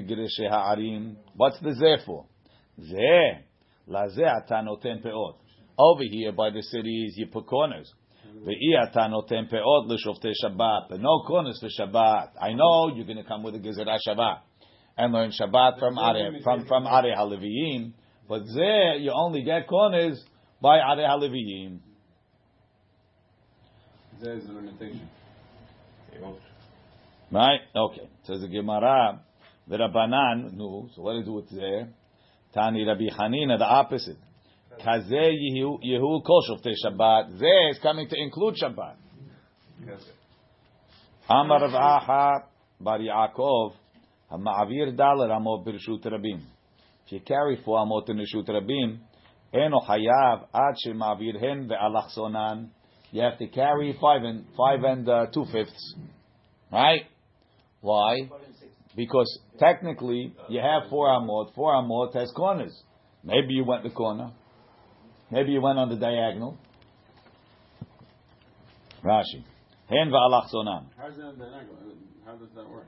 [0.50, 1.18] ha'arim.
[1.36, 2.26] What's the ze for?
[2.80, 3.46] Ze
[3.88, 5.36] la ze Atanoten peot.
[5.78, 7.92] Over here by the cities, you put corners.
[8.46, 10.90] Ve'i ata noten peot l'shoftei Shabbat.
[10.90, 12.32] But no corners for Shabbat.
[12.42, 14.40] I know you're going to come with a gezerah shava
[14.98, 17.94] and learn Shabbat from Are from from Are Haleviyim.
[18.28, 20.24] But there you only get corners
[20.62, 21.80] by Are Haleviyim.
[24.09, 24.09] There is an annotation.
[27.32, 27.60] Right?
[27.76, 28.10] Okay.
[28.24, 29.22] Says the Gemara,
[29.68, 30.90] the Rabbanan, no.
[30.96, 31.90] So what do you do with there?
[32.54, 34.18] Tani Rabbi Hanina, the opposite.
[34.84, 37.40] Kaze Yehu Kol Shoftei Shabbat.
[37.40, 38.96] There is coming to include Shabbat.
[41.30, 42.44] Amar Rav Aha
[42.80, 43.74] Bar Yaakov,
[44.32, 46.42] Hama'avir Daler Amot Birshut Rabim.
[47.06, 48.20] If you carry four Amot in
[49.54, 52.70] Eno Hayav Ad Shema'avir Hen Ve'alach Sonan.
[53.12, 55.96] You have to carry five and five and uh, two fifths,
[56.72, 57.02] right?
[57.82, 58.30] Why?
[58.96, 61.54] Because technically you have four amot.
[61.56, 62.76] Four amot has corners.
[63.24, 64.32] Maybe you went the corner.
[65.32, 66.58] Maybe you went on the diagonal.
[69.04, 69.44] Rashi.
[69.90, 70.86] Hen va'alach sonan.
[70.98, 71.50] How's that, that
[72.26, 72.86] how does that work?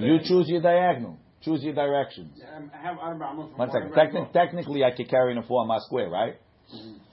[0.00, 1.18] You choose your diagonal.
[1.42, 2.32] Choose your directions.
[2.36, 3.92] Yeah, I have Arba Amot from One second.
[3.96, 6.34] Arba technically, I could carry in a four mile square, right?
[6.66, 7.07] So the diagonal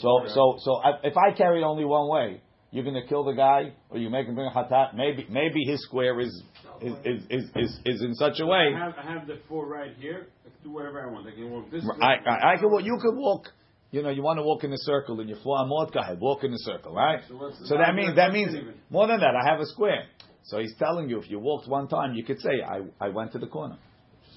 [0.00, 3.32] So, so, so I, if I carry only one way, you're going to kill the
[3.32, 4.94] guy, or you make him bring a hatat.
[4.94, 6.42] Maybe maybe his square is
[6.80, 8.72] is is is, is, is in such a way.
[8.74, 10.28] I have, I have the four right here.
[10.46, 11.26] I can do whatever I want.
[11.26, 11.98] I can walk this way.
[12.00, 12.84] I, I, I can walk.
[12.84, 13.46] You could walk.
[13.92, 15.92] You know, you want to walk in a circle in your four amot.
[15.92, 17.22] Go walk in a circle, right?
[17.28, 18.74] So what's- So that means that means even.
[18.88, 19.34] more than that.
[19.34, 20.04] I have a square.
[20.44, 23.32] So he's telling you if you walked one time, you could say I, I went
[23.32, 23.76] to the corner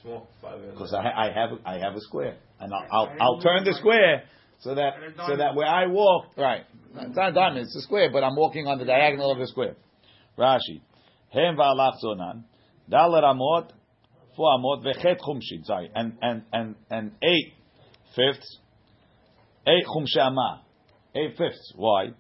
[0.02, 0.28] Small.
[0.42, 0.74] Five minutes.
[0.74, 4.24] because I, I have I have a square and I'll I'll, I'll turn the square
[4.64, 4.94] so that
[5.28, 6.64] so that where I walk right.
[6.96, 7.66] It's not a diamond.
[7.66, 9.76] It's a square, but I'm walking on the diagonal of the square.
[10.38, 10.82] Rashi.
[11.30, 12.44] Hem va'alach zonan.
[12.90, 13.72] Dal ramot.
[14.38, 15.66] Four amot vechet chumshin.
[15.66, 17.54] Sorry, and and and and eight
[18.16, 18.60] fifths.
[19.68, 20.62] Eight chumshama.
[21.14, 21.74] Eight fifths.
[21.76, 22.12] Why?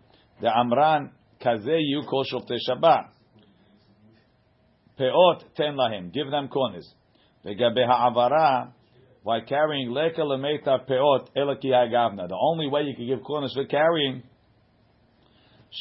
[0.41, 3.09] The amran kaze yu kol shoftei Shabbat.
[4.99, 6.11] Peot ten lahem.
[6.11, 6.93] Give them corners.
[7.45, 8.73] Vegabe ha'avara.
[9.25, 12.27] By carrying leka lemeta peot elaki ha'gavna.
[12.27, 14.23] The only way you can give corners for carrying.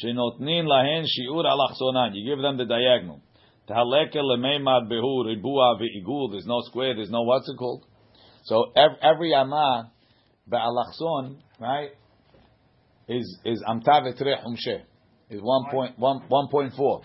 [0.01, 2.11] Shenotnin lahen shiur alachsonan.
[2.13, 3.21] You give them the diagonal.
[3.69, 6.31] Tahaleka lemeimad behu ribua ve'igul.
[6.31, 6.95] There's no square.
[6.95, 7.85] There's no what's it called.
[8.45, 9.91] So every, every amah
[10.49, 11.91] be'alachson, right,
[13.07, 14.37] is is amtav etreh.
[15.29, 17.01] Is one point one one point four.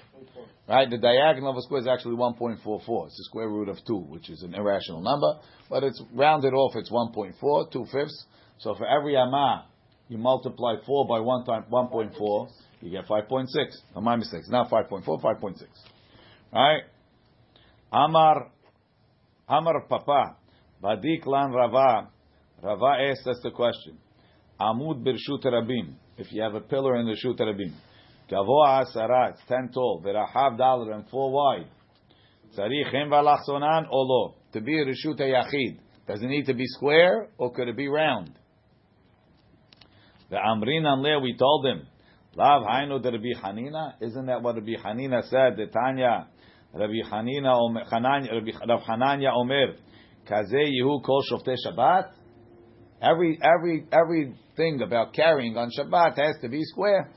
[0.69, 2.59] Right, the diagonal of a square is actually 1.44.
[3.07, 6.77] It's the square root of 2, which is an irrational number, but it's rounded off,
[6.77, 8.27] it's 1.4, 2 fifths.
[8.59, 9.65] So for every amah,
[10.09, 12.49] you multiply 4 by 1 time 1.4,
[12.83, 13.47] you get 5.6.
[13.95, 14.41] No, my mistake.
[14.41, 15.63] It's not 5.4, 5.6.
[16.53, 16.83] Right?
[17.91, 18.51] Amar,
[19.49, 20.37] Amar Papa,
[20.83, 22.09] Badik Lan Rava,
[22.63, 23.97] Rava asked us the question.
[24.61, 27.73] Amud Birshut Rabim, if you have a pillar in the Shut Rabim.
[28.31, 31.67] Gavoa Asara, it's 10 tall, Verahav Dalar and 4 wide.
[32.57, 34.35] Tzarich Hem Valachsonan or lo.
[34.53, 37.89] To be a Rishut Yachid, does it need to be square or could it be
[37.89, 38.33] round?
[40.31, 41.87] The Amrin Anle, we told him,
[42.35, 45.57] Lav Hainu de Rabbi Hanina, isn't that what Rabbi Hanina said?
[45.57, 46.29] The Tanya,
[46.75, 49.75] Rabbi Hanina, Rabbi Hananya Omer,
[50.29, 52.11] Kaze Yehu Kol Shoftei Shabbat.
[53.01, 57.11] Every every everything about carrying on Shabbat has to be square.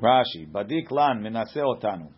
[0.00, 2.10] Rashi, Badik lan menase otanu.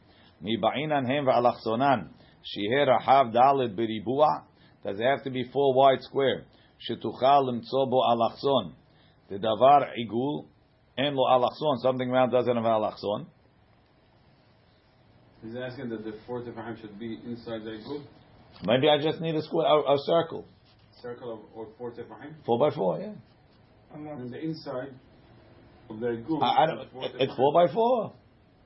[0.42, 2.08] Mibainan hem va'alachsonan.
[2.44, 4.44] Shiher rahav dalet beribua.
[4.84, 6.44] Does it have to be four wide square?
[6.88, 8.74] Shetuchal limtzo bo alachson.
[9.28, 10.46] The davar igul
[10.96, 11.78] en lo alachson.
[11.82, 13.26] Something round doesn't have alachson.
[15.42, 18.02] He's asking that the fourth Ephraim should be inside the group,
[18.64, 20.44] Maybe I just need a square, a, a circle.
[21.00, 22.34] circle of, or fourth Ephraim.
[22.44, 23.12] Four by four, yeah.
[23.94, 25.09] And the inside of the group.
[25.89, 26.87] I, I don't,
[27.19, 28.13] it's four by four.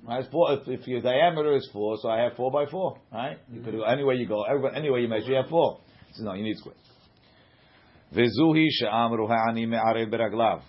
[0.08, 0.20] Right?
[0.20, 3.00] It's four, if, if your diameter is four, so I have four by four.
[3.12, 3.38] Right?
[3.52, 4.44] You could go anywhere you go.
[4.44, 5.80] Everybody, anywhere you measure, you have four.
[6.14, 6.76] So no, you need square.
[8.14, 10.62] Vezuhi she'amru ha'ani me'arev beraglav.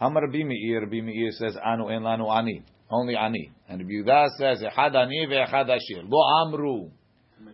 [0.00, 2.62] Amar Rabbi Meir, Rabbi Meir says, anu en lanu ani.
[2.90, 3.50] Only ani.
[3.68, 6.04] And Rabbi Yehuda says, echad ani ve'echad ashir.
[6.08, 6.90] Lo amru.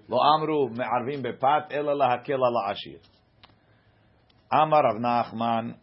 [0.09, 2.99] Lo amru me'arvim bepat, ela lahakel ala ashir.
[4.51, 5.75] Amar Rav Nachman,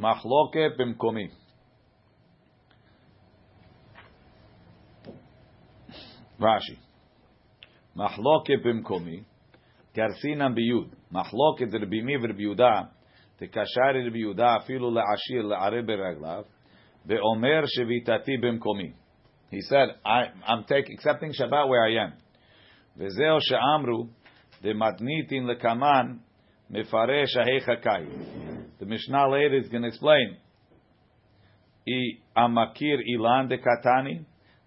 [0.00, 1.28] מחלוקת במקומי.
[6.40, 6.76] רש"י,
[7.96, 9.22] מחלוקת במקומי,
[9.94, 12.82] כרסינן ביוד, מחלוקת רבי מי ורבי יהודה,
[13.36, 16.42] תקשר רבי יהודה אפילו לעשיר לערב ברגליו,
[17.06, 18.92] ואומר שביתתי במקומי.
[19.52, 22.12] He said, I, I'm take, accepting Shabbat where I am.
[22.96, 24.06] וזהו שאמרו,
[24.62, 26.06] דמתניתין לקמן,
[26.70, 28.06] מפרש ההיכא קאי.
[28.80, 30.36] The Mishnah later is going to explain.
[31.88, 33.48] I amakir ilan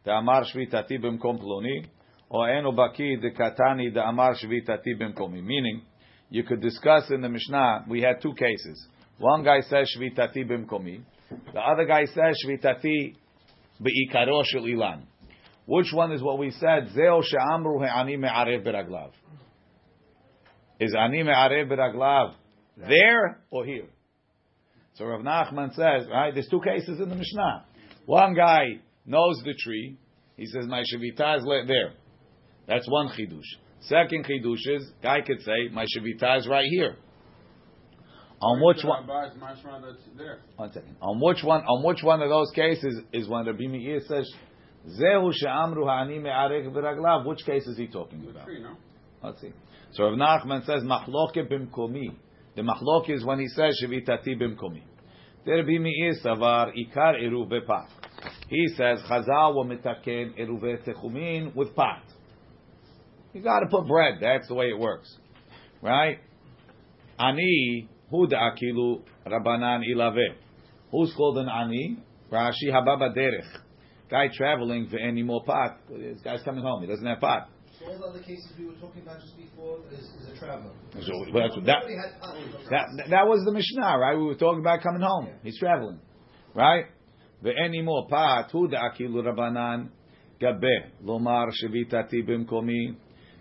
[0.07, 1.87] shvitati b'mkom ploni,
[2.31, 5.43] or eno baki de katani de amar shvitati b'mkomi.
[5.43, 5.83] Meaning,
[6.31, 8.87] you could discuss in the Mishnah, we had two cases.
[9.19, 11.03] One guy says shvitati b'mkomi,
[11.53, 13.15] the other guy says shvitati
[13.81, 15.03] be'ikaro shel ilan.
[15.67, 16.89] Which one is what we said?
[16.97, 19.11] Zeo she'amru he'ani me'arev beraglav.
[20.81, 22.35] Is ani me'arev beraglav
[22.77, 23.89] there or here?
[24.95, 27.65] So Rav Nachman says, right, there's two cases in the Mishnah.
[28.07, 29.97] One guy knows the tree.
[30.37, 31.93] He says, my Shavita is there.
[32.69, 33.43] That's one chidush.
[33.81, 36.97] Second chidush is, guy could say, my Shavita is right here.
[38.41, 39.03] On which one?
[39.03, 40.39] It's mashma that's there.
[40.57, 40.97] One second.
[41.03, 41.63] On which one?
[41.63, 44.31] On which one of those cases is when Rabbi Meir says,
[44.87, 47.27] "Zehu she'amru ha'ani me'arek v'raglav"?
[47.27, 48.45] Which case is he talking about?
[48.45, 48.77] tree, no?
[49.25, 49.53] Let's see.
[49.93, 52.15] So Rav Nachman says, "Machloke b'mkomi."
[52.55, 54.83] The machlok is when he says, "Shevitati b'mkomi."
[55.45, 57.89] The Rabbi Meir savar ikar eruv bepat.
[58.49, 62.03] He says, "Chazal will mitaken eruv techumin with pot."
[63.35, 64.19] You got to put bread.
[64.21, 65.15] That's the way it works,
[65.83, 66.19] right?
[67.19, 70.35] Ani hu da'akilu rabanan ilave.
[70.91, 71.99] Who's called an ani?
[72.33, 73.47] Rashi hababa derech.
[74.11, 75.79] Guy traveling for any more pot.
[75.91, 76.81] This guy's coming home.
[76.83, 77.51] He doesn't have pot.
[77.79, 80.73] So all the other cases we were talking about just before is, is a traveler.
[80.95, 81.13] So
[81.67, 81.83] that,
[82.21, 82.37] pot.
[82.71, 84.17] that, that was the Mishnah, right?
[84.17, 85.29] We were talking about coming home.
[85.43, 86.01] He's traveling,
[86.55, 86.87] right?
[87.44, 89.86] ואין more pot, הוא דאכילו רבנן
[90.42, 92.92] גבה, לומר שביתתי במקומי,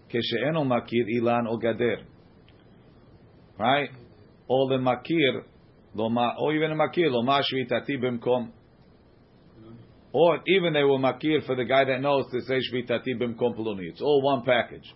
[0.09, 2.03] כשאינו מכיר אילן או גדר.
[3.59, 3.94] Right?
[4.51, 5.40] או למכיר,
[5.94, 8.51] לומר, או even למכיר, לומר שביתתי במקום.
[10.12, 13.88] Or even they were makir for the guy that knows to say shvitati b'mkom ploni.
[13.88, 14.94] It's all one package.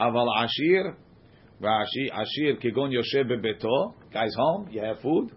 [0.00, 0.96] Aval ashir,
[1.62, 3.94] Rashi, ashir kigon yoshe bebeto.
[4.12, 5.30] Guy's home, you have food.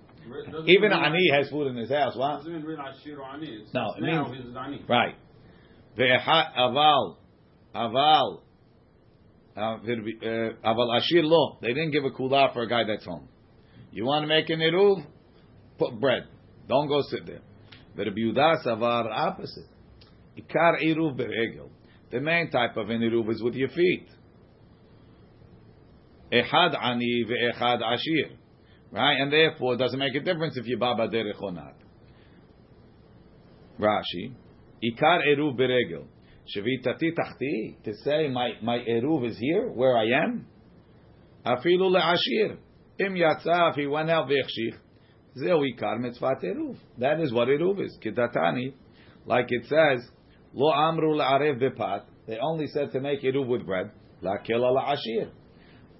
[0.66, 2.16] Even ani has food in his house.
[2.16, 2.38] What?
[2.38, 3.46] Doesn't mean real ashir or ani.
[3.62, 4.82] It's No, it now means- he's ani.
[4.88, 5.14] Right.
[5.98, 7.16] Aval,
[7.74, 8.40] aval,
[9.56, 11.58] uh, uh, aval ashir lo.
[11.60, 13.28] They didn't give a kula for a guy that's home.
[13.90, 15.04] You want to make an eruv?
[15.78, 16.24] Put bread.
[16.68, 17.40] Don't go sit there.
[17.96, 19.64] The Rabbi Yehuda savar opposite.
[20.36, 21.70] Ikar eruv beregel.
[22.10, 24.08] The main type of an eruv is with your feet.
[26.32, 28.36] Echad ani ve'echad ashir.
[28.90, 29.20] Right?
[29.20, 31.74] And therefore, it doesn't make a difference if you baba derech or not.
[33.78, 34.32] Rashi.
[34.82, 36.06] Ikar eruv beregel.
[36.56, 37.82] Shavitati tachti.
[37.84, 40.46] To say my, my eruv is here, where I am.
[41.44, 42.56] Afilu le'ashir.
[42.98, 44.78] Im yatsa, he went out ve'echshich.
[45.36, 46.76] Zeu ikar mitzvat eruv.
[46.98, 47.98] That is what eruv is.
[48.02, 48.72] Kidatani.
[49.26, 50.08] Like it says,
[50.54, 52.04] lo amru le'arev bepat.
[52.26, 53.90] They only said to make eruv with bread.
[54.22, 55.30] La'kel ala ashir.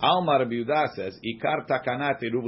[0.00, 0.62] Alma Rabbi
[0.94, 2.46] says, ikar takanat eruv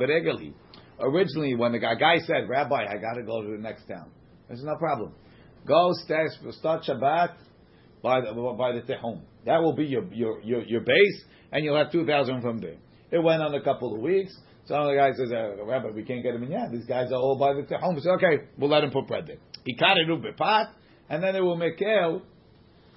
[0.00, 0.52] beregeli.
[0.98, 4.10] Originally, when the guy, said, Rabbi, I got to go to the next town.
[4.48, 5.14] There's no problem.
[5.66, 7.36] Go start, start Shabbat
[8.02, 9.22] by the by the Tehom.
[9.46, 12.76] That will be your your your, your base, and you'll have two thousand from there.
[13.10, 14.36] It went on a couple of weeks.
[14.66, 16.70] Some of the guy says, uh, Rabbi, we can't get him in yet.
[16.70, 17.94] These guys are all by the Tehom.
[17.94, 19.38] We say, okay, we'll let him put bread there.
[19.64, 20.74] He cut it pot,
[21.08, 22.22] and then they will make out.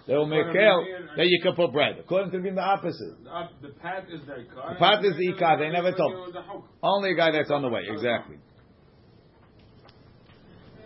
[0.06, 0.84] They will make out
[1.16, 1.98] that you can put bread.
[2.00, 3.24] According to him, the opposite.
[3.24, 4.74] The, the pat is the ikar.
[4.74, 6.36] The pat is the ikar, they never the- told.
[6.82, 8.38] Only a guy that's on the way, exactly.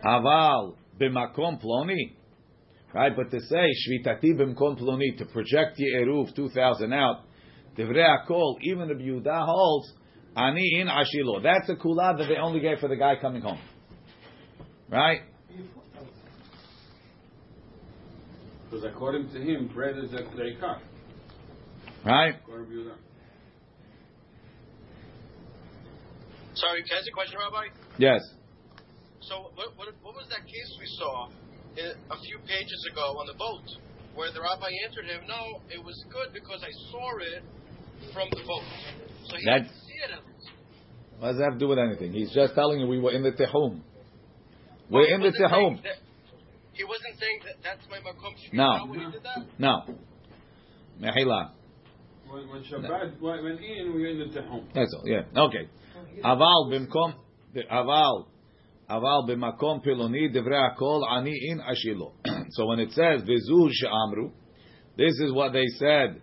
[0.06, 2.14] Aval b'makom ploni,
[2.94, 3.16] right?
[3.16, 7.22] But to say shvitati b'makom ploni to project the eruv two thousand out,
[7.76, 9.92] divrei akol even if Yehuda holds
[10.36, 11.42] ani in ashilo.
[11.42, 13.60] That's a kula that they only gave for the guy coming home,
[14.90, 15.22] right?
[18.70, 20.80] Because according to him, bread is the the ikar.
[22.06, 22.36] Right?
[22.44, 22.96] According to Yehuda.
[26.56, 27.66] Sorry, can I ask a question, Rabbi?
[27.98, 28.22] Yes.
[29.22, 31.28] So, what, what, what was that case we saw
[31.78, 33.66] eh, a few pages ago on the boat,
[34.16, 37.44] where the rabbi answered him, "No, it was good because I saw it
[38.14, 38.66] from the boat."
[39.30, 40.12] So he That's- didn't see it.
[40.12, 40.50] At least.
[41.20, 42.14] What does that have to do with anything?
[42.14, 43.82] He's just telling you we were in the tehum.
[44.90, 45.82] We're He in the wasn't tehum.
[46.78, 48.70] Saying that- He wasn't saying that that's my makom shvita No.
[48.82, 49.60] Oh, when he did that.
[49.60, 49.86] No.
[51.02, 51.52] Mehila.
[52.30, 54.64] When, when Shabbat when, when in, we're in the tehom.
[54.74, 55.04] That's all.
[55.06, 55.22] Yeah.
[55.36, 55.70] Okay.
[56.24, 57.14] Aval b'mkom
[57.72, 58.28] aval
[58.90, 62.14] aval b'makom piloni divrei akol ani in ashilo.
[62.52, 64.32] So when it says v'zu she'amru,
[64.98, 66.22] this is what they said.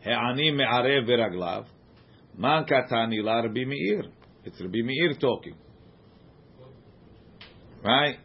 [0.00, 1.66] He'ani me'arev v'raglav.
[2.36, 4.04] Man katani la Rabbi Meir.
[4.44, 5.56] It's Rabbi Meir talking.
[7.82, 8.16] Right?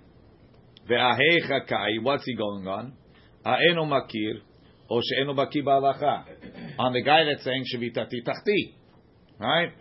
[0.88, 2.94] What's he going on?
[3.46, 4.42] Ha'eno makir.
[4.90, 6.26] Or she'eno baki ba'alacha.
[6.78, 8.76] On the guy that's saying shavitati tachti.
[9.40, 9.74] Right?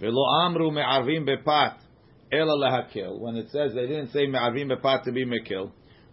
[0.00, 1.76] Velo amru me'arvim bepat
[2.32, 3.20] ela lahakil.
[3.20, 5.70] When it says they didn't say me'arvim bepat to be mekil,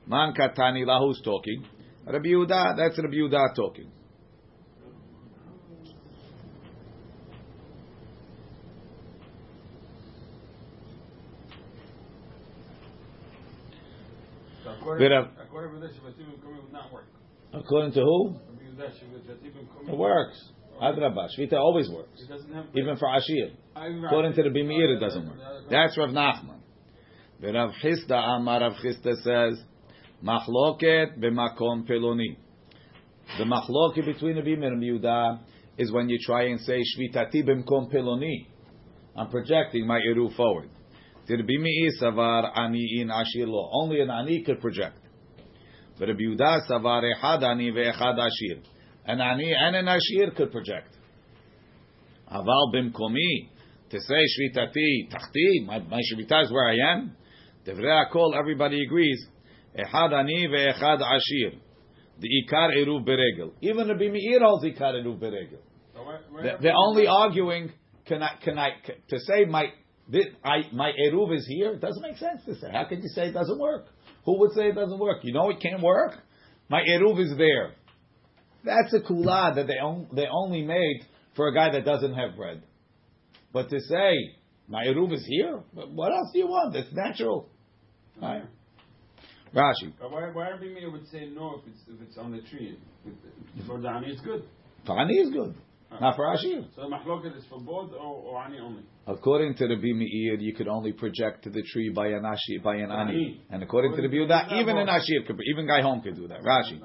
[0.08, 1.66] man katani la who's talking?
[2.06, 3.92] Rabbi Yehuda, that's Rabbi Yehuda talking.
[14.70, 15.10] So according,
[15.74, 17.08] to this, Shabbatim Kumim would not work.
[17.54, 18.34] According to who?
[18.34, 20.52] Rabbi Yehuda, Shabbatim Kumim It works.
[20.80, 20.84] Oh.
[20.84, 22.22] Adrabah, Shvita always works.
[22.22, 22.52] It doesn't.
[22.76, 23.52] Even for Ashir.
[23.76, 25.38] According to the Bimir, it uh, doesn't work.
[25.40, 26.60] Uh, That's Rav Nachman.
[27.42, 29.64] The Rav Chisda Amar Rav Chisda says,
[30.24, 32.38] Machloket b'makom peloni.
[33.38, 35.40] The machloket between the Bimir and Yehuda
[35.78, 38.48] is when you try and say Shvitati b'mkom peloni.
[39.16, 40.70] I'm projecting my Eru forward.
[41.30, 43.46] The Bimir savar ani in ashir.
[43.72, 44.98] Only an ani could project.
[46.00, 48.64] But Rabbi Yehuda savar echad ani ve'echad ashir.
[49.06, 50.98] An ani and an ashir could project.
[52.32, 53.48] Aval bimkomi
[53.92, 57.16] to say shvitati tachti my, my shvita is where I am.
[57.64, 59.28] Devrei Akol everybody agrees.
[59.78, 61.60] Echad ani ve'echad ashir.
[62.20, 63.52] The ikar eruv beregel.
[63.62, 65.60] Even Rabbi Meir holds ikar eruv beregel.
[65.94, 67.72] So where- where They- have They're only arguing.
[68.06, 68.32] Can I?
[68.44, 68.72] Can I?
[69.10, 69.72] To say my
[70.44, 71.72] I, my eruv is here.
[71.74, 72.72] It doesn't make sense to say.
[72.72, 73.86] How can you say it doesn't work?
[74.26, 75.20] Who would say it doesn't work?
[75.24, 76.14] You know it can't work.
[76.70, 77.74] My eruv is there.
[78.64, 81.02] That's a kula that they on, they only made
[81.36, 82.64] for a guy that doesn't have bread.
[83.54, 84.14] But to say
[84.68, 86.76] my eruv is here, what else do you want?
[86.76, 87.48] It's natural.
[88.22, 88.44] Right?
[89.56, 89.94] Rashi.
[90.00, 92.78] Why, why Rabbi Meir would say no if it's if it's on the tree?
[93.06, 94.44] If- For the ani, it's good.
[94.86, 95.56] For Ani is good.
[95.92, 96.66] Not for Ashir.
[96.76, 98.84] So the mahloket is for both or, or ani only.
[99.08, 102.76] According to the Meir, you could only project to the tree by an Ashir, by
[102.76, 103.42] an Ani.
[103.50, 106.42] And according to the Yehuda, even an Ashir, could, even Guy Home could do that.
[106.42, 106.80] Rashi.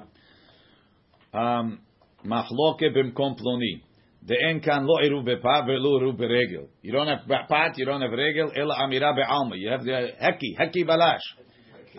[1.33, 1.79] Um,
[2.25, 3.83] Mahloke bimkom ploni.
[4.25, 6.67] De'en kan lo iru bepa ve'lo iru beregel.
[6.81, 9.55] You don't have pat, you don't have regel, ela amira be'alma.
[9.55, 11.19] You have the heki, heki balash.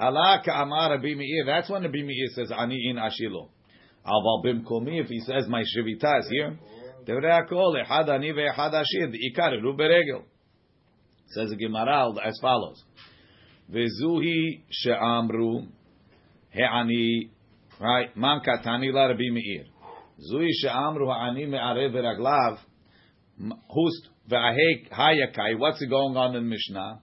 [0.00, 1.44] Allah ka'amar Rabbi Meir.
[1.46, 3.48] That's when Rabbi Meir says, ani in ashilo.
[4.04, 6.58] Aval bimkomi, if he says, my shivita is here,
[7.06, 10.24] Tevre Hakol, Echad Ani Ve'echad Ashir, Ikar Ru Beregel.
[11.28, 12.82] Says Gemara as follows.
[13.70, 15.66] Vezuhi She'amru
[16.50, 17.30] He'ani,
[17.80, 19.66] right, Man Katani La Rabbi Meir.
[20.32, 22.58] Zuhi She'amru He'ani Me'arev Veraglav,
[23.38, 27.00] Hust Ve'ahek Hayakai, what's going on in Mishnah?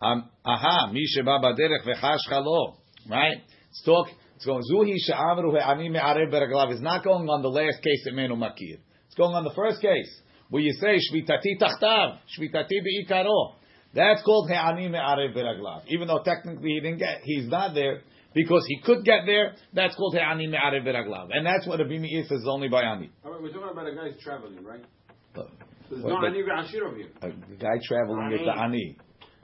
[0.00, 2.76] Aha, Mi Sheba Baderech Ve'chash Chalo,
[3.10, 3.38] right?
[3.70, 7.82] It's talk, it's going, Zuhi She'amru He'ani Me'arev Veraglav, it's not going on the last
[7.82, 8.78] case that Menu Makir.
[9.14, 10.10] It's going on the first case
[10.50, 13.52] where you say shvitati tachtav, shvitati beikaro.
[13.94, 15.82] That's called he'ani me'arev beraglav.
[15.86, 18.00] Even though technically he didn't get, he's not there
[18.34, 19.52] because he could get there.
[19.72, 23.12] That's called he'ani me'arev beraglav, and that's what Rabbi Meir says is only by ani.
[23.24, 24.84] All right, we're talking about a guy who's traveling, right?
[25.32, 25.50] But-
[25.88, 27.10] There's no ani ve'ashir over here.
[27.22, 28.96] a guy traveling is the ani,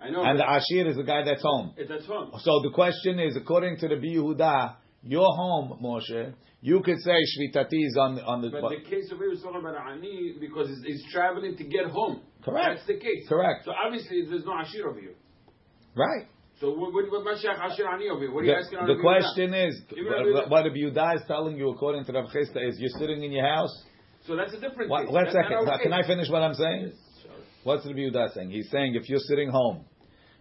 [0.02, 0.24] I know.
[0.24, 1.74] and the ashir is the guy that's home.
[1.88, 2.32] that's home.
[2.40, 7.86] So the question is, according to the Yehuda, your home, Moshe, you could say shvitati
[7.86, 8.50] is on on the.
[8.50, 11.86] But the case over here is talking about ani because he's, he's traveling to get
[11.86, 12.20] home.
[12.44, 12.66] Correct.
[12.76, 13.28] That's the case.
[13.28, 13.64] Correct.
[13.64, 15.14] So obviously there's no ashir over here.
[15.94, 16.26] right.
[16.60, 18.32] So what what what Mashiach ashir ani over here?
[18.32, 18.78] What are you asking?
[18.84, 22.78] The, Rabbi question is, what, what Rabbi is telling you, according to Rav Chisda, is
[22.78, 23.72] you're sitting in your house.
[24.26, 25.14] So that's a different What, case.
[25.14, 25.66] one second.
[25.66, 26.92] our Can I finish what I'm saying?
[27.64, 28.50] What's Rabbi Yehuda saying?
[28.50, 29.86] He's saying if you're sitting home,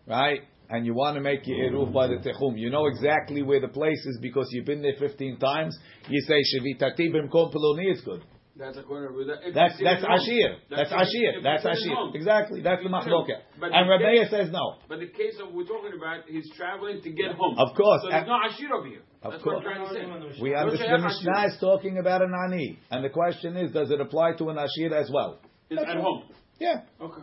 [0.07, 3.59] right, and you want to make your eruv by the techum, you know exactly where
[3.59, 5.78] the place is because you've been there 15 times.
[6.07, 7.91] You say shavitati b'mkom peloni.
[7.91, 8.24] It's good.
[8.59, 9.53] That's Rabbi Yehuda.
[9.55, 10.57] That's that's ashir.
[10.70, 11.41] That's ashir.
[11.41, 11.95] That's ashir.
[12.13, 12.61] Exactly.
[12.61, 13.39] That's the machloket.
[13.61, 14.76] And Rabbeya says no.
[14.89, 17.57] But the case of we're talking about, he's traveling to get home.
[17.57, 18.01] Of course.
[18.03, 19.01] So there's no ashir over here.
[19.24, 19.63] Of That's course.
[19.63, 20.41] what I'm trying to say.
[20.41, 24.01] We understand the Mishnah is talking about an ani, and the question is, does it
[24.01, 25.39] apply to an ashir as well?
[25.70, 26.24] It's at home.
[26.59, 26.82] Yeah.
[26.99, 27.22] Okay.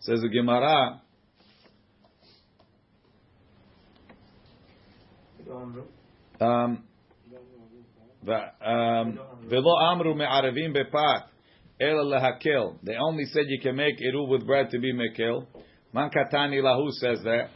[0.00, 1.02] Says the Gemara.
[6.40, 6.84] Um,
[8.64, 9.18] um,
[9.48, 11.24] Velo amru me'arevim bepat
[11.80, 12.78] el lehakel.
[12.82, 15.46] They only said you can make eruv with bread to be mekel.
[15.92, 16.60] Man katani
[16.92, 17.50] says that.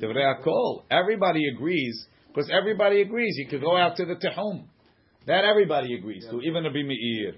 [0.00, 0.84] Divrei hakol.
[0.90, 4.66] Everybody agrees because everybody agrees you could go out to the tehum.
[5.26, 7.34] That everybody agrees to, even Rabbi Meir.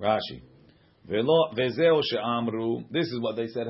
[0.00, 0.42] Rashi.
[1.08, 3.66] This is what they said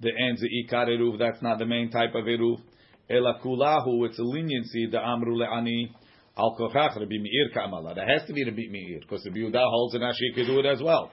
[0.00, 1.18] The ends ikar eruv.
[1.18, 2.58] That's not the main type of eruv.
[3.08, 4.06] Ela kulahu.
[4.06, 4.88] It's a leniency.
[4.90, 5.90] The amru le'ani.
[6.38, 7.94] Al kochach Rabbi Meir kamala.
[7.94, 10.66] That has to be Rabbi Meir because the Yehuda holds an Ashir could do it
[10.66, 11.10] as well.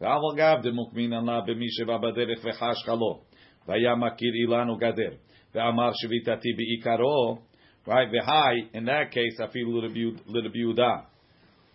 [0.00, 3.20] ואבל גב דמוקמין לה במי שבא בדרך וחש חלו.
[3.68, 5.16] והיה מכיר אילן וגדר.
[5.54, 7.38] ואמר שביתתי בעיקרו.
[7.88, 9.80] Right, והי, in that case, אפילו
[10.26, 10.96] לרבי יהודה.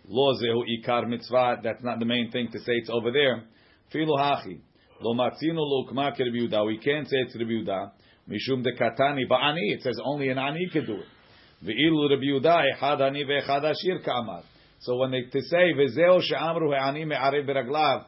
[0.08, 3.40] לא זהו עיקר מצווה, that's not the main thing to say it's over there.
[3.88, 4.56] אפילו הכי.
[5.01, 6.65] Lo matzino lo ukma Rabbi Yehuda.
[6.65, 7.91] We can't say it's Rabbi Yehuda.
[8.29, 9.75] Mishum de katani ba'ani.
[9.75, 11.05] It says only an ani can do it.
[11.63, 14.43] Ve'ilu Rabbi Yehuda echad ani ve'echad ashir ka'amar.
[14.79, 18.05] So when they to say vezeo she'amru he'ani me'arev beraglav,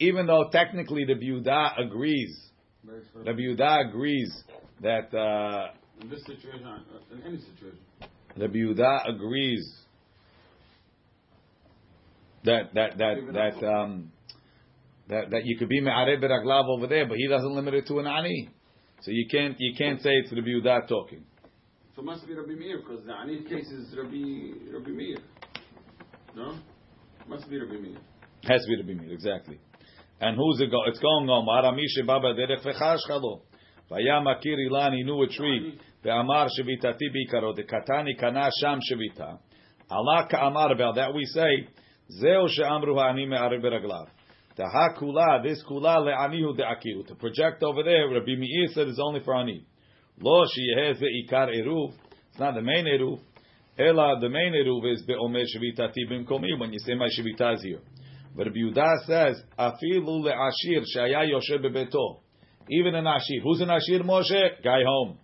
[0.00, 2.50] even though technically Rabbi Yehuda agrees,
[3.14, 4.44] Rabbi Yehuda agrees
[4.80, 7.80] that uh, in this situation, uh, in any situation,
[8.36, 9.78] Rabbi Yehuda agrees
[12.44, 14.12] that that that that um,
[15.08, 17.98] that that you could be me'arev beraglav over there, but he doesn't limit it to
[17.98, 18.50] an ani.
[19.02, 21.24] So you can't you can't say it's the Yehuda talking.
[21.94, 25.18] So it must be Rabbi Meir because the Ani case is Rabbi Rabbi Meir.
[26.36, 26.58] No,
[27.28, 27.98] must be Rabbi Meir.
[28.44, 29.58] Has to be the Meir, exactly.
[30.20, 30.78] And who's it go?
[30.86, 31.46] It's going on.
[31.46, 33.42] Marami shebaba derech vechash chalo.
[33.90, 35.78] Vaya makir ilan, he knew a tree.
[36.04, 37.54] Ve'amar shevitati bikaro.
[37.54, 39.38] The katani kana sham shevita.
[39.90, 41.68] Allah ka'amar about that we say,
[42.22, 44.08] zeo she'amru ha'ani me'arev beraglav.
[44.58, 47.06] The ha-kula, this kula le'anihu de'akiru.
[47.06, 49.64] To project over there, Rabbi Meir said it's only for ani.
[50.20, 51.94] Lo sheyehez ve'ikar eruv.
[52.30, 53.20] It's not the main eruv.
[53.78, 57.78] Ela, the main eruv is be'omer shevitati b'mkomi, when you say my shevita is here.
[58.36, 62.20] But Rabbi Yehuda says, "Afilu le'ashir shaya yoshe bebeto."
[62.68, 63.40] Even an ashir.
[63.44, 64.00] Who's an ashir?
[64.00, 65.18] Moshe, guy home.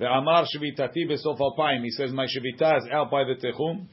[0.00, 1.82] Ve'amar shvitati besof alpayim.
[1.82, 3.86] He says, my shvita is out by the techum.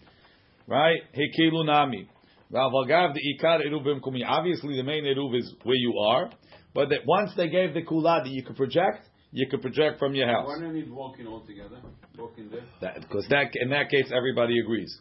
[0.67, 1.01] Right?
[1.13, 2.09] Hekilu nami.
[2.52, 4.22] Ve'avagav the ikar eruv b'mkumi.
[4.26, 6.30] Obviously, the main eruv is where you are.
[6.74, 10.14] But that once they gave the kula that you could project, you could project from
[10.14, 10.46] your house.
[10.46, 11.78] Why don't we need walking all together?
[12.18, 12.94] Walking there?
[13.00, 14.92] Because that, in that case, everybody agrees.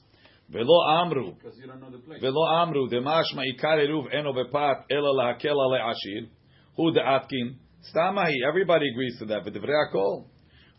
[0.52, 1.34] Velo amru.
[1.34, 2.22] Because you don't know the place.
[2.22, 6.26] ולא אמרו דמשמע עיקר עירוב אינו בפת אלא להקל עלי עשיר
[6.76, 7.54] הוא דעתקין
[7.90, 10.26] סתם היא everybody agrees to that ודברי הכל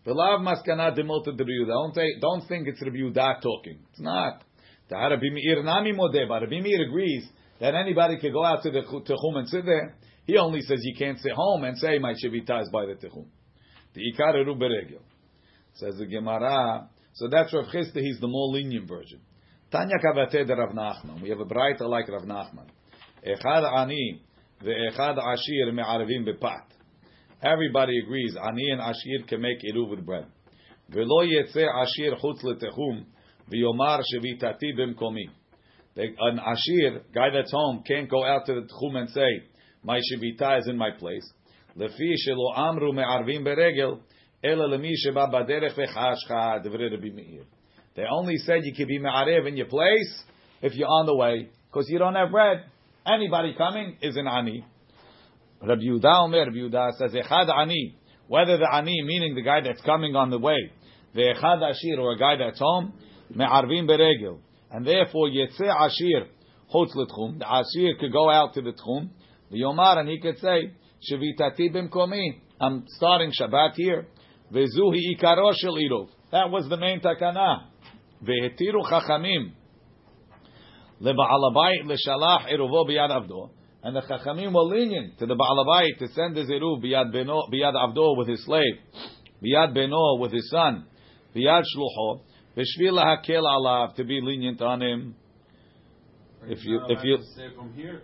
[0.06, 4.44] ולאו מסקנה דמולתא דרבי don't, say- don't think it's רבי יהודה talking it's not
[4.91, 7.27] Rabbi Meir Nami Rabbi Meir agrees
[7.59, 9.95] that anybody could go out to the tehum and sit there.
[10.25, 13.25] He only says you can't sit home and say my Shevita is by the tehum.
[13.93, 15.01] The Ikar Beregel.
[15.75, 16.89] Says the Gemara.
[17.13, 19.21] So that's Rav Chisda, he's the more lenient version.
[19.71, 21.21] Tanya Kavate de Rav Nachman.
[21.21, 22.67] We have a bright like Rav Nachman.
[23.25, 24.21] Echad Ani
[24.61, 26.65] ve'echad Ashir me'arvim bepat.
[27.41, 30.25] Everybody agrees, Ani and Ashir can make Iruv with bread.
[30.91, 33.05] Ve'lo yetzeh Ashir chutz le'techum
[33.51, 35.29] v'yomar shevitati b'mkomi.
[35.97, 39.43] An ashir, guy that's home, can't go out to the tchum and say,
[39.83, 41.29] my shevita is in my place.
[41.77, 43.99] Lefi shelo amru me'arvim beregel,
[44.43, 47.43] ela lemi sheba baderech v'chashcha devre Rabbi Meir.
[47.95, 50.23] They only said you could be ma'arev in your place
[50.61, 52.65] if you're on the way, because you don't have bread.
[53.05, 54.65] Anybody coming is an ani.
[55.61, 57.95] Rabbi Yehuda Omer, Rabbi Yehuda says, Echad ani,
[58.27, 60.71] whether the ani, meaning the guy that's coming on the way,
[61.13, 62.93] the Echad ashir, or a guy that's home,
[63.33, 64.39] me'arvim beregel.
[64.71, 66.27] And therefore, Yetzeh Ashir
[66.73, 67.39] chutz l'tchum.
[67.39, 69.09] The Ashir could go out to the tchum.
[69.51, 70.71] The Yomar, and he could say,
[71.09, 72.41] Shevitati bimkomi.
[72.59, 74.07] I'm starting Shabbat here.
[74.51, 76.09] Vezuhi ikaro shel irov.
[76.31, 77.67] That was the main takana.
[78.23, 79.51] Vehetiru chachamim.
[81.01, 83.49] Leba'alabayit leshalach iruvo biyad avdo.
[83.83, 87.75] And the chachamim were lenient to the Ba'alabayit to send his iruv biyad, beno, biyad
[87.75, 88.79] avdo with his slave.
[89.43, 90.85] Biyad beno with his son.
[91.35, 92.21] Biyad shlucho
[92.55, 95.15] v'shvil lahakel alav to be lenient on him.
[96.47, 98.03] If you, if you, say from here,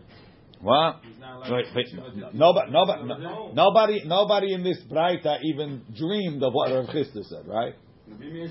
[0.62, 1.02] what?
[1.04, 6.44] he's not allowed Wait, wait, nobody, nobody, no- nobody, nobody in this Braita even dreamed
[6.44, 7.74] of what Rav Chisda said, right?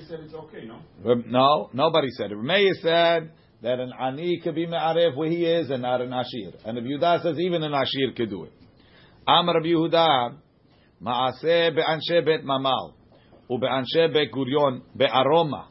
[0.07, 1.15] Said it's okay, no?
[1.27, 2.37] No, nobody said it.
[2.37, 3.31] Meir said
[3.61, 6.53] that an ani could be me'arev where he is and not an ashir.
[6.65, 8.53] And Rabbi Yehuda says even an ashir could do it.
[9.27, 10.35] Amar Rabbi Yehuda,
[11.01, 12.93] ma'aseh be'anshe bet mamal,
[13.49, 15.67] ube'anshe bet gurion be'aroma,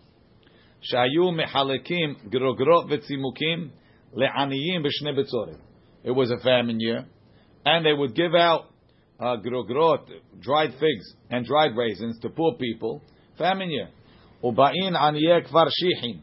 [0.81, 3.69] שהיו מחלקים גרוגרות וצימוקים
[4.13, 5.57] לעניים בשני בצורת.
[6.05, 7.05] It was a famine year,
[7.65, 8.65] and they would give out
[9.19, 10.03] uh, grogrot,
[10.39, 13.01] dried figs, and dried raisins to poor people.
[13.37, 13.89] Famine year.
[14.43, 16.17] ובאין עניי כפר שיחין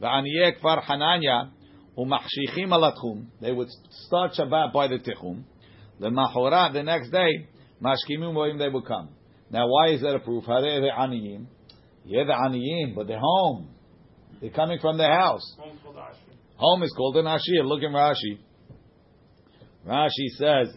[0.00, 1.40] ועניי כפר חנניה
[1.98, 3.24] ומחשיכים על התחום.
[3.40, 5.42] They would start Shabbat by the tichum.
[6.00, 7.46] למחרת, the next day,
[7.80, 9.08] משכימים רואים they would come.
[9.50, 10.48] Now why is that a proof?
[10.48, 11.46] הרי זה עניים.
[12.06, 13.68] Yeah, the aniyim, but they're home.
[14.41, 15.55] They're coming from their house.
[15.59, 16.31] Home's called Ashri.
[16.57, 17.63] Home is called an ashir.
[17.63, 18.39] Look in Rashi.
[19.87, 20.75] Rashi says,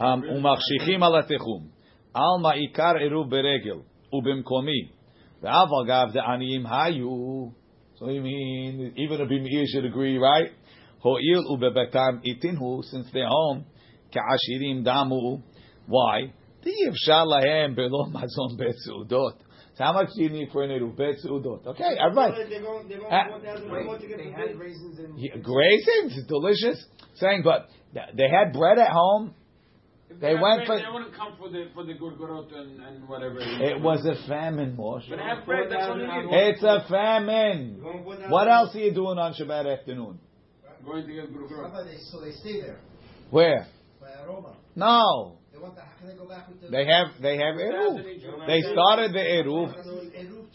[0.00, 1.68] um, "Umachshichim al atechum,
[2.14, 4.90] alma ikar eruv beregel ubimkomi,
[5.42, 7.52] ve'aval gav the aniyim hayu."
[7.96, 10.52] So you mean even a bimir should agree, right?
[11.00, 13.64] Ho'il ubebetam itinhu, since they're home,
[14.12, 15.42] ka'ashirim damu.
[15.86, 16.32] Why?
[16.64, 19.36] Efshar lahem belo mazon bet seudot.
[19.78, 21.64] So how much do you need for an eruv bet seudot?
[21.64, 22.34] Okay, all right.
[22.50, 23.10] They're going, they're going.
[23.10, 24.58] 4,000 uh, more to get They the had bid.
[24.58, 26.84] raisins and Yeah, raisins, delicious.
[27.14, 29.34] Saying, but they had bread at home.
[30.10, 32.82] If They have went bread, for- They wouldn't come for the for the gurgurot and,
[32.82, 33.38] and whatever.
[33.38, 35.08] It was a famine, Moshe.
[35.08, 35.70] But have bread.
[35.70, 36.54] That's what you need.
[36.54, 37.80] It's a famine.
[38.28, 40.18] What else are you doing on Shabbat afternoon?
[40.84, 41.98] Going to get How gurgurot.
[42.10, 42.80] so they stay there
[43.30, 43.66] Where?
[44.00, 44.56] by aroma.
[44.74, 46.68] No, They want the, can they go back with the?
[46.68, 48.46] they have they have eruv.
[48.46, 49.74] They started the eruv.
[49.74, 50.46] Eruv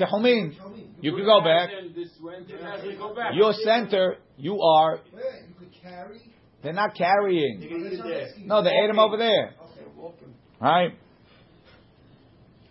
[0.00, 0.54] Tehumin.
[1.00, 1.70] You can go back.
[1.78, 3.34] And This went and go back.
[3.34, 4.96] Your center, you are.
[4.96, 6.20] Wait, wait, you could carry.
[6.62, 7.60] They're not carrying.
[7.60, 8.28] They're going to eat it there.
[8.46, 9.54] No, they ate them over there.
[9.60, 10.26] Okay.
[10.60, 10.98] Right?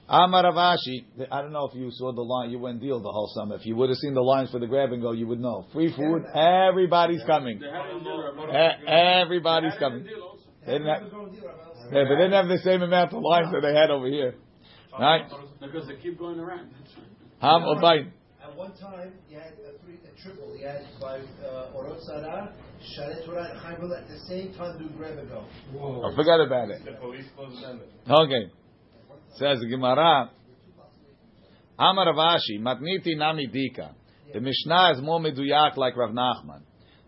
[0.08, 3.12] Amar Rav Ashi, I don't know if you saw the line, you went deal the
[3.12, 3.56] whole summer.
[3.56, 5.68] If you would have seen the lines for the grab and go, you would know.
[5.72, 7.60] Free food, everybody's coming.
[7.60, 9.22] They had it in deal, Rabbi.
[9.22, 10.40] Everybody's They had it in coming.
[10.66, 11.04] They didn't have,
[11.92, 11.98] Never go and deal, Rabbi.
[11.98, 14.36] yeah, but they didn't have the same amount of lines that they had over here.
[15.00, 15.30] Right?
[15.62, 16.72] Because they keep going around.
[17.42, 18.12] Ham or bain.
[18.44, 20.56] At one time, you had a three, a triple.
[20.58, 22.54] You had by uh, Orot Sarah,
[22.98, 25.46] Sharet Torah, and Chaim Bala at the same time do grab and go.
[26.04, 26.84] I forgot about it.
[26.84, 27.82] The police closed down.
[28.10, 28.52] Okay.
[29.36, 30.32] Says Gemara.
[31.78, 33.94] Amar Rav Ashi, matniti nami dika.
[34.34, 36.62] The Mishnah is more meduyak like Rav Nachman.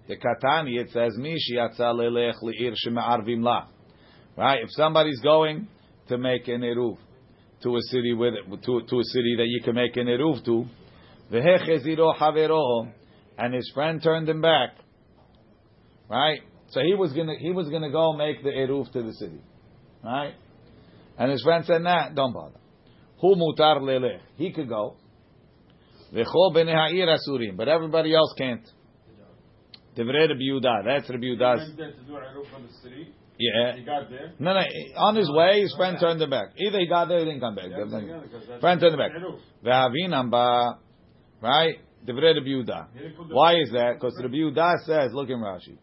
[0.07, 3.67] The Katani, it says, Mishi yatsa lelech li'ir sheme'arvim la.
[4.37, 4.63] Right?
[4.63, 5.67] If somebody's going
[6.07, 6.97] to make an eruv
[7.63, 10.65] to a city with to, to a city that you can make an eruv to,
[13.37, 14.71] and his friend turned him back.
[16.09, 16.41] Right?
[16.69, 19.41] So he was gonna he was gonna go make the eruv to the city.
[20.03, 20.33] Right?
[21.17, 22.59] And his friend said, Nah, don't bother.
[23.19, 24.19] Hu mutar lelech.
[24.35, 24.97] He could go.
[26.13, 28.67] V'chol b'nei asurim, but everybody else can't.
[29.95, 30.83] Divrei Rabbi Yehuda.
[33.41, 33.87] That's Rabbi He Yehuda's.
[33.87, 34.37] went there to do Eruv from the city.
[34.37, 34.37] Yeah.
[34.37, 34.37] He got there.
[34.39, 34.61] No, no.
[35.07, 36.47] On his way, his friend turned him back.
[36.57, 37.65] Either he got there, or he didn't come back.
[37.69, 39.11] Yeah, Friend turned him back.
[41.41, 41.75] Right?
[42.07, 42.87] Divrei Rabbi Yehuda.
[42.93, 43.93] He didn't put the- Why is that?
[43.95, 45.77] Because Rabbi Yehuda says, look in Rashi.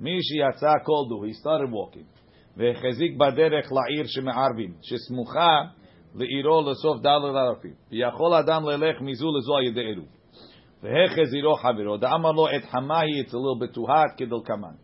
[0.00, 1.26] Mishi yatsa koldu.
[1.26, 2.06] He started walking.
[2.58, 4.74] Ve'chezik baderech la'ir sheme'arvim.
[4.88, 5.70] Shesmucha
[6.16, 7.74] le'iro lesof dalar larafim.
[7.92, 10.06] V'yachol adam lelech mizu lezo yedei eruv.
[10.82, 11.98] Ve'hecheziro haviro.
[12.00, 13.20] Da'amar lo et hamahi.
[13.20, 14.16] It's a little bit too hot.
[14.18, 14.78] Kedel kaman.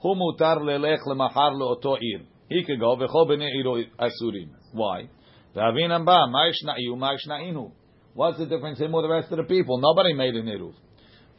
[0.00, 2.22] Hu mutar lelech lemachar leoto ir.
[2.48, 4.50] He could go v'chol b'nei iro asurim.
[4.72, 5.08] Why?
[5.54, 7.72] V'avinam ba, ma'ishna'iu ma'ishnainu.
[8.14, 9.78] What's the difference him with the rest of the people?
[9.78, 10.74] Nobody made an iruv.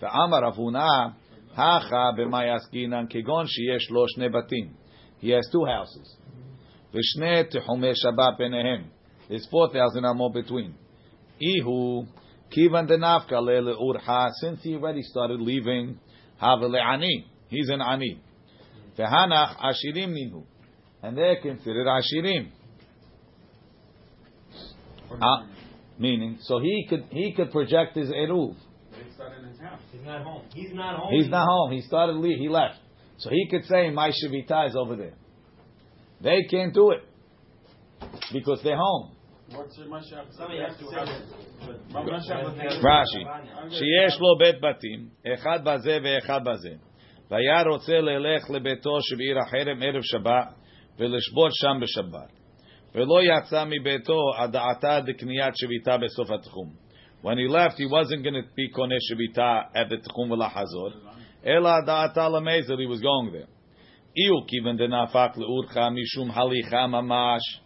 [0.01, 1.15] V'amar avuna
[1.55, 4.71] hacha b'mayaskinan kigon sheyesh lo shnei batim.
[5.19, 6.17] He has two houses.
[6.93, 8.85] V'shnei tehumei shabbat b'nehem.
[9.29, 10.75] There's 4,000 amot between.
[11.41, 12.05] Ihu
[12.51, 14.31] kivan denafka le'le'urha.
[14.41, 15.99] Since he already started leaving,
[16.41, 17.25] havele'ani.
[17.47, 18.21] He's an ani.
[18.99, 20.43] Vehanach ashirim ninhu.
[21.01, 22.51] And they're considered ashirim.
[25.09, 25.45] Uh,
[25.97, 28.55] meaning, so he could he could project his eruv.
[29.91, 30.43] He's not home.
[30.53, 31.13] He's not home.
[31.13, 31.71] He's not home.
[31.71, 32.37] He started leave.
[32.37, 32.75] He left,
[33.17, 35.13] so he could say my shavita is over there.
[36.21, 37.03] They can't do it
[38.31, 39.15] because they're home.
[42.83, 43.23] Rashi,
[43.71, 46.77] sheyesh lo bet batim, echad bazeh ve'echad bazeh.
[47.30, 49.38] Mashiach- רש"י, שיש לו בית בתים, אחד בזה ואחד בזה, והיה רוצה ללך לביתו שבעיר
[49.38, 50.48] החרם ערב שבת,
[50.98, 52.44] ולשבות שם בשבת.
[52.94, 56.84] ולא יצא מביתו עד דעתה דקניית שביתה בסוף התחום.
[57.22, 60.90] When he left, he wasn't going to be קונה שביתה at the תחום ולחזור,
[61.46, 63.50] אלא דעתה למזר, he was going there.
[64.16, 67.60] אילו כיוון דנהפך לאורך משום הליכה ממש,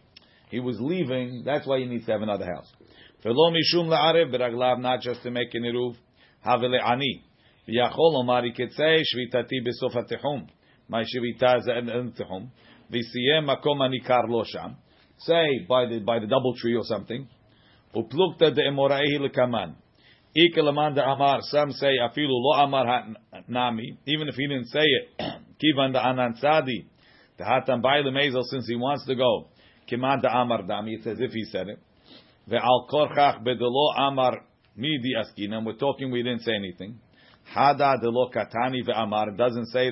[0.51, 2.76] he was leaving, that's why he needs to have another house.
[3.24, 5.96] ולא משום לערב ברגליו, not just to make an עירוב,
[6.44, 7.20] הווה לעני.
[7.68, 10.44] ויכול לומר, he could say, שביתתי בסוף התחום.
[10.88, 12.46] מה שביתה זה אין אין תחום.
[12.90, 14.68] וסיים מקום הניכר לו שם.
[15.18, 17.24] Say, by the, by the double tree or something.
[17.96, 19.70] ופלוגתא דאמוראי לקמן.
[20.36, 22.82] איכא למאן דאמר, some say, אפילו לא אמר
[23.49, 25.22] נמי, even if he didn't say it,
[25.59, 26.82] כיוון דאנן צדי,
[27.38, 29.49] דהתם באי למזל, since he wants to go,
[29.86, 31.80] כמאן דאמר דמי, it's as if he said it.
[32.49, 34.30] ועל כורכך בדלא אמר
[34.76, 37.09] מי די עסקינן, we're talking, we didn't say anything.
[37.51, 39.29] Hada delo katani ve'amar.
[39.29, 39.91] It doesn't say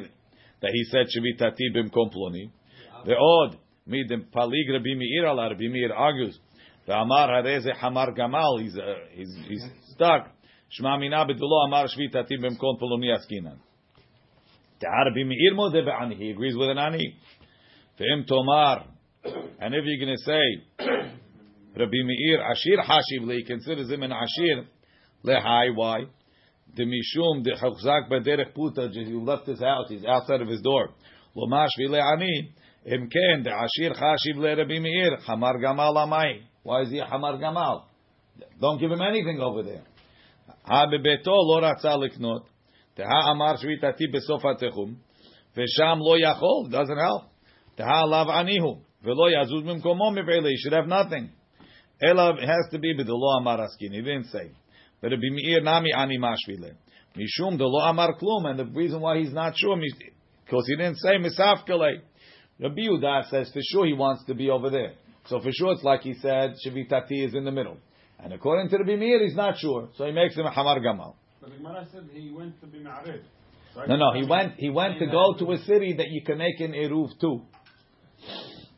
[0.62, 2.52] that he said shivitati bimkom ploni.
[3.06, 6.38] The odd midim palig Rabbi Meir al Rabbi Meir argues
[6.88, 8.62] ve'amar hareze hamar gamal.
[8.62, 10.28] He's uh, he's he's stuck.
[10.70, 13.58] Shema mina bedelo amar shvitati bimkom ploni askinan.
[14.80, 16.16] The Rabbi Meir mode ve'ani.
[16.18, 17.16] He agrees with an ani.
[18.00, 18.86] Ve'im tomar.
[19.60, 20.86] And if you're going to say
[21.78, 24.66] Rabbi Meir Ashir Hashib, he considers him an Ashir.
[25.24, 26.06] Lehai, why?
[26.76, 28.90] The Mishum the Chachzak Baderech Puta.
[28.94, 29.88] He left his house.
[29.90, 30.90] He's outside of his door.
[31.36, 32.54] Lomash Vileani.
[32.86, 36.42] Im Ken the Ashir Hashiv Le Rabbi Meir Hamar Gamal Amai.
[36.64, 37.84] Why is he Hamar Gamal?
[38.60, 39.84] Don't give him anything over there.
[40.64, 42.46] Ha bebeto lo ratza liknot.
[42.98, 44.96] Teha amar shvitati besof hatechum.
[45.56, 46.72] Vesham lo yachol.
[46.72, 47.24] Doesn't help.
[47.78, 48.82] Teha lav anihu.
[49.04, 50.50] Velo yazuz mimkomo mivele.
[50.50, 51.32] He should have nothing.
[52.02, 53.92] Ela has to be b'delo amar askin.
[53.92, 54.52] He didn't say.
[55.02, 56.74] But Rabbi Meir nami ani mashvile.
[57.18, 58.46] Mishum delo amar klum.
[58.46, 59.76] And the reason why he's not sure,
[60.46, 62.02] because he didn't say misafkele.
[62.60, 64.94] Rabbi Yehuda says for sure he wants to be over there.
[65.26, 67.78] So for sure it's like he said, Shivitati is in the middle.
[68.20, 69.90] And according to Rabbi Meir, he's not sure.
[69.98, 71.16] So he makes him a Hamar Gamal.
[71.42, 73.24] But the Gemara said he went to be Ma'arid.
[73.74, 76.38] So No, no, he went, he went to go to a city that you can
[76.38, 77.42] make an Eruv to.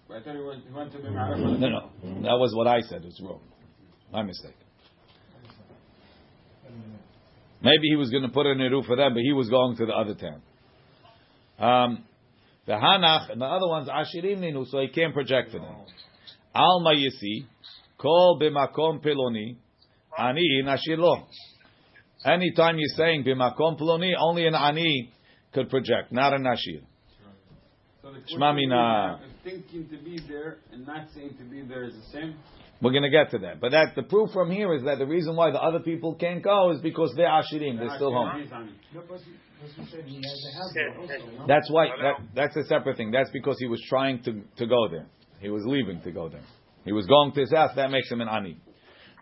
[0.09, 1.09] I thought he went, he went to be.
[1.09, 1.89] No, no,
[2.21, 3.03] that was what I said.
[3.03, 3.41] It's wrong.
[4.11, 4.55] My mistake.
[7.63, 9.85] Maybe he was going to put an Eruv for them, but he was going to
[9.85, 10.41] the other town.
[11.57, 12.03] Um,
[12.65, 15.75] the Hanach, and the other one's Ashirim Ninu, so he can't project for them.
[16.53, 17.45] Alma Yisi,
[17.97, 19.55] Kol Bimakom Peloni,
[20.17, 21.25] Ani Nashir Lo.
[22.25, 25.11] Anytime you're saying Bimakom Peloni, only an Ani
[25.53, 26.81] could project, not a Nashir.
[28.01, 32.11] So the Shema thinking to be there and not saying to be there is the
[32.11, 32.35] same?
[32.83, 33.61] We're going to get to that.
[33.61, 36.43] But that the proof from here is that the reason why the other people can't
[36.43, 37.79] go is because they're ashirim.
[37.79, 38.41] They're still home.
[38.41, 38.75] He's on it.
[41.47, 41.87] That's why.
[42.01, 43.11] That, that's a separate thing.
[43.11, 45.07] That's because he was trying to, to go there.
[45.39, 46.43] He was leaving to go there.
[46.83, 47.71] He was going to his house.
[47.77, 48.57] That makes him an ani.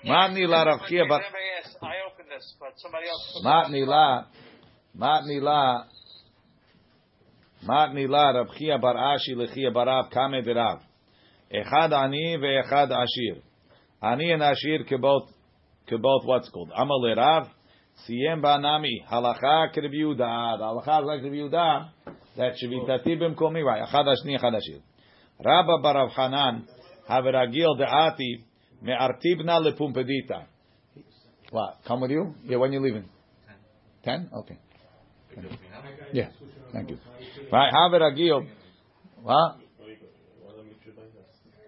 [0.03, 3.41] Matni la Rav Chia bar- I opened this, but somebody else.
[3.45, 4.25] Matni la,
[4.97, 5.83] matni la,
[7.63, 10.81] matni la Rav Chia bar Ashi lechia barav kame derav.
[11.53, 13.43] Echad ani ve'echad ashir.
[14.01, 15.27] Ani and ashir keboth,
[15.89, 16.71] keboth what's called?
[16.75, 17.47] Amal lerav,
[18.09, 20.57] siyem ba'nami, halacha Yehuda.
[20.57, 21.89] The halacha like Rev Yehuda,
[22.37, 24.81] that shevitati b'mkomi, right, echad ashni, echad ashir.
[25.43, 26.67] Rabba barav Hanan,
[27.09, 28.43] haveragil de'ati,
[28.81, 30.45] me'artibna lepumpedita.
[31.51, 31.79] What?
[31.85, 32.33] Come with you?
[32.45, 33.09] Yeah, when you leaving?
[34.03, 34.29] Ten.
[34.33, 34.57] Okay.
[36.13, 36.29] Yeah.
[36.73, 36.97] Thank you.
[37.51, 37.71] Right.
[37.71, 38.47] Have it agil.
[39.21, 39.57] What?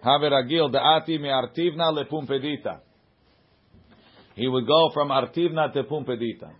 [0.04, 0.70] Have it agil.
[0.70, 2.80] Deati me artivna le Pumbedita.
[4.34, 6.50] He would go from artivna to pumpedita.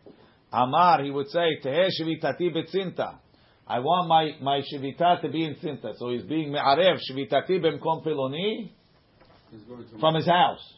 [0.52, 3.18] Amar, he would say, Tehe shivitati betzinta.
[3.66, 5.96] I want my, my shivita to be in Sinta.
[5.96, 8.70] So he's being me'arev shivitati b'mkom piloni
[9.98, 10.74] from his house.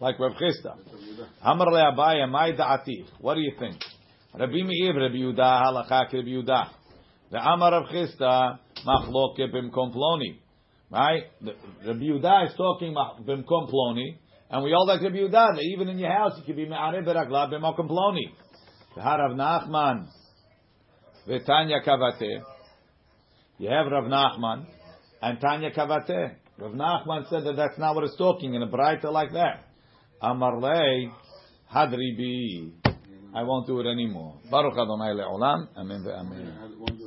[0.00, 0.76] Like Rav Chisda.
[1.42, 3.04] Amar le Abaye, my da'ati.
[3.20, 3.76] What do you think?
[4.32, 6.68] Rabbi Meir, Rabbi Yehuda, halacha Rabbi Yehuda.
[7.30, 10.38] The Amar Rav Chisda, machloke b'mkom ploni.
[10.90, 11.22] Right?
[11.40, 11.54] The-
[11.86, 14.18] Rabbi Yehuda is talking b'mkom ploni,
[14.50, 17.04] and we all like Rabbi Yehuda, that even in your house you could be me'arev
[17.04, 18.32] b'ragla b'mkom ploni.
[18.96, 20.08] Rav Nachman,
[21.28, 22.42] v'tanya kavate.
[23.58, 24.64] You have Rav Nachman
[25.20, 26.36] and Tanya Kavate.
[26.58, 29.66] Rav Nachman said that that's not what it's talking in a brighter like that.
[30.22, 31.12] Amarlei
[31.70, 32.72] hadribi.
[33.34, 34.40] I won't do it anymore.
[34.50, 35.68] Baruch Adonai le'olam.
[35.76, 36.98] Amen ve'amen.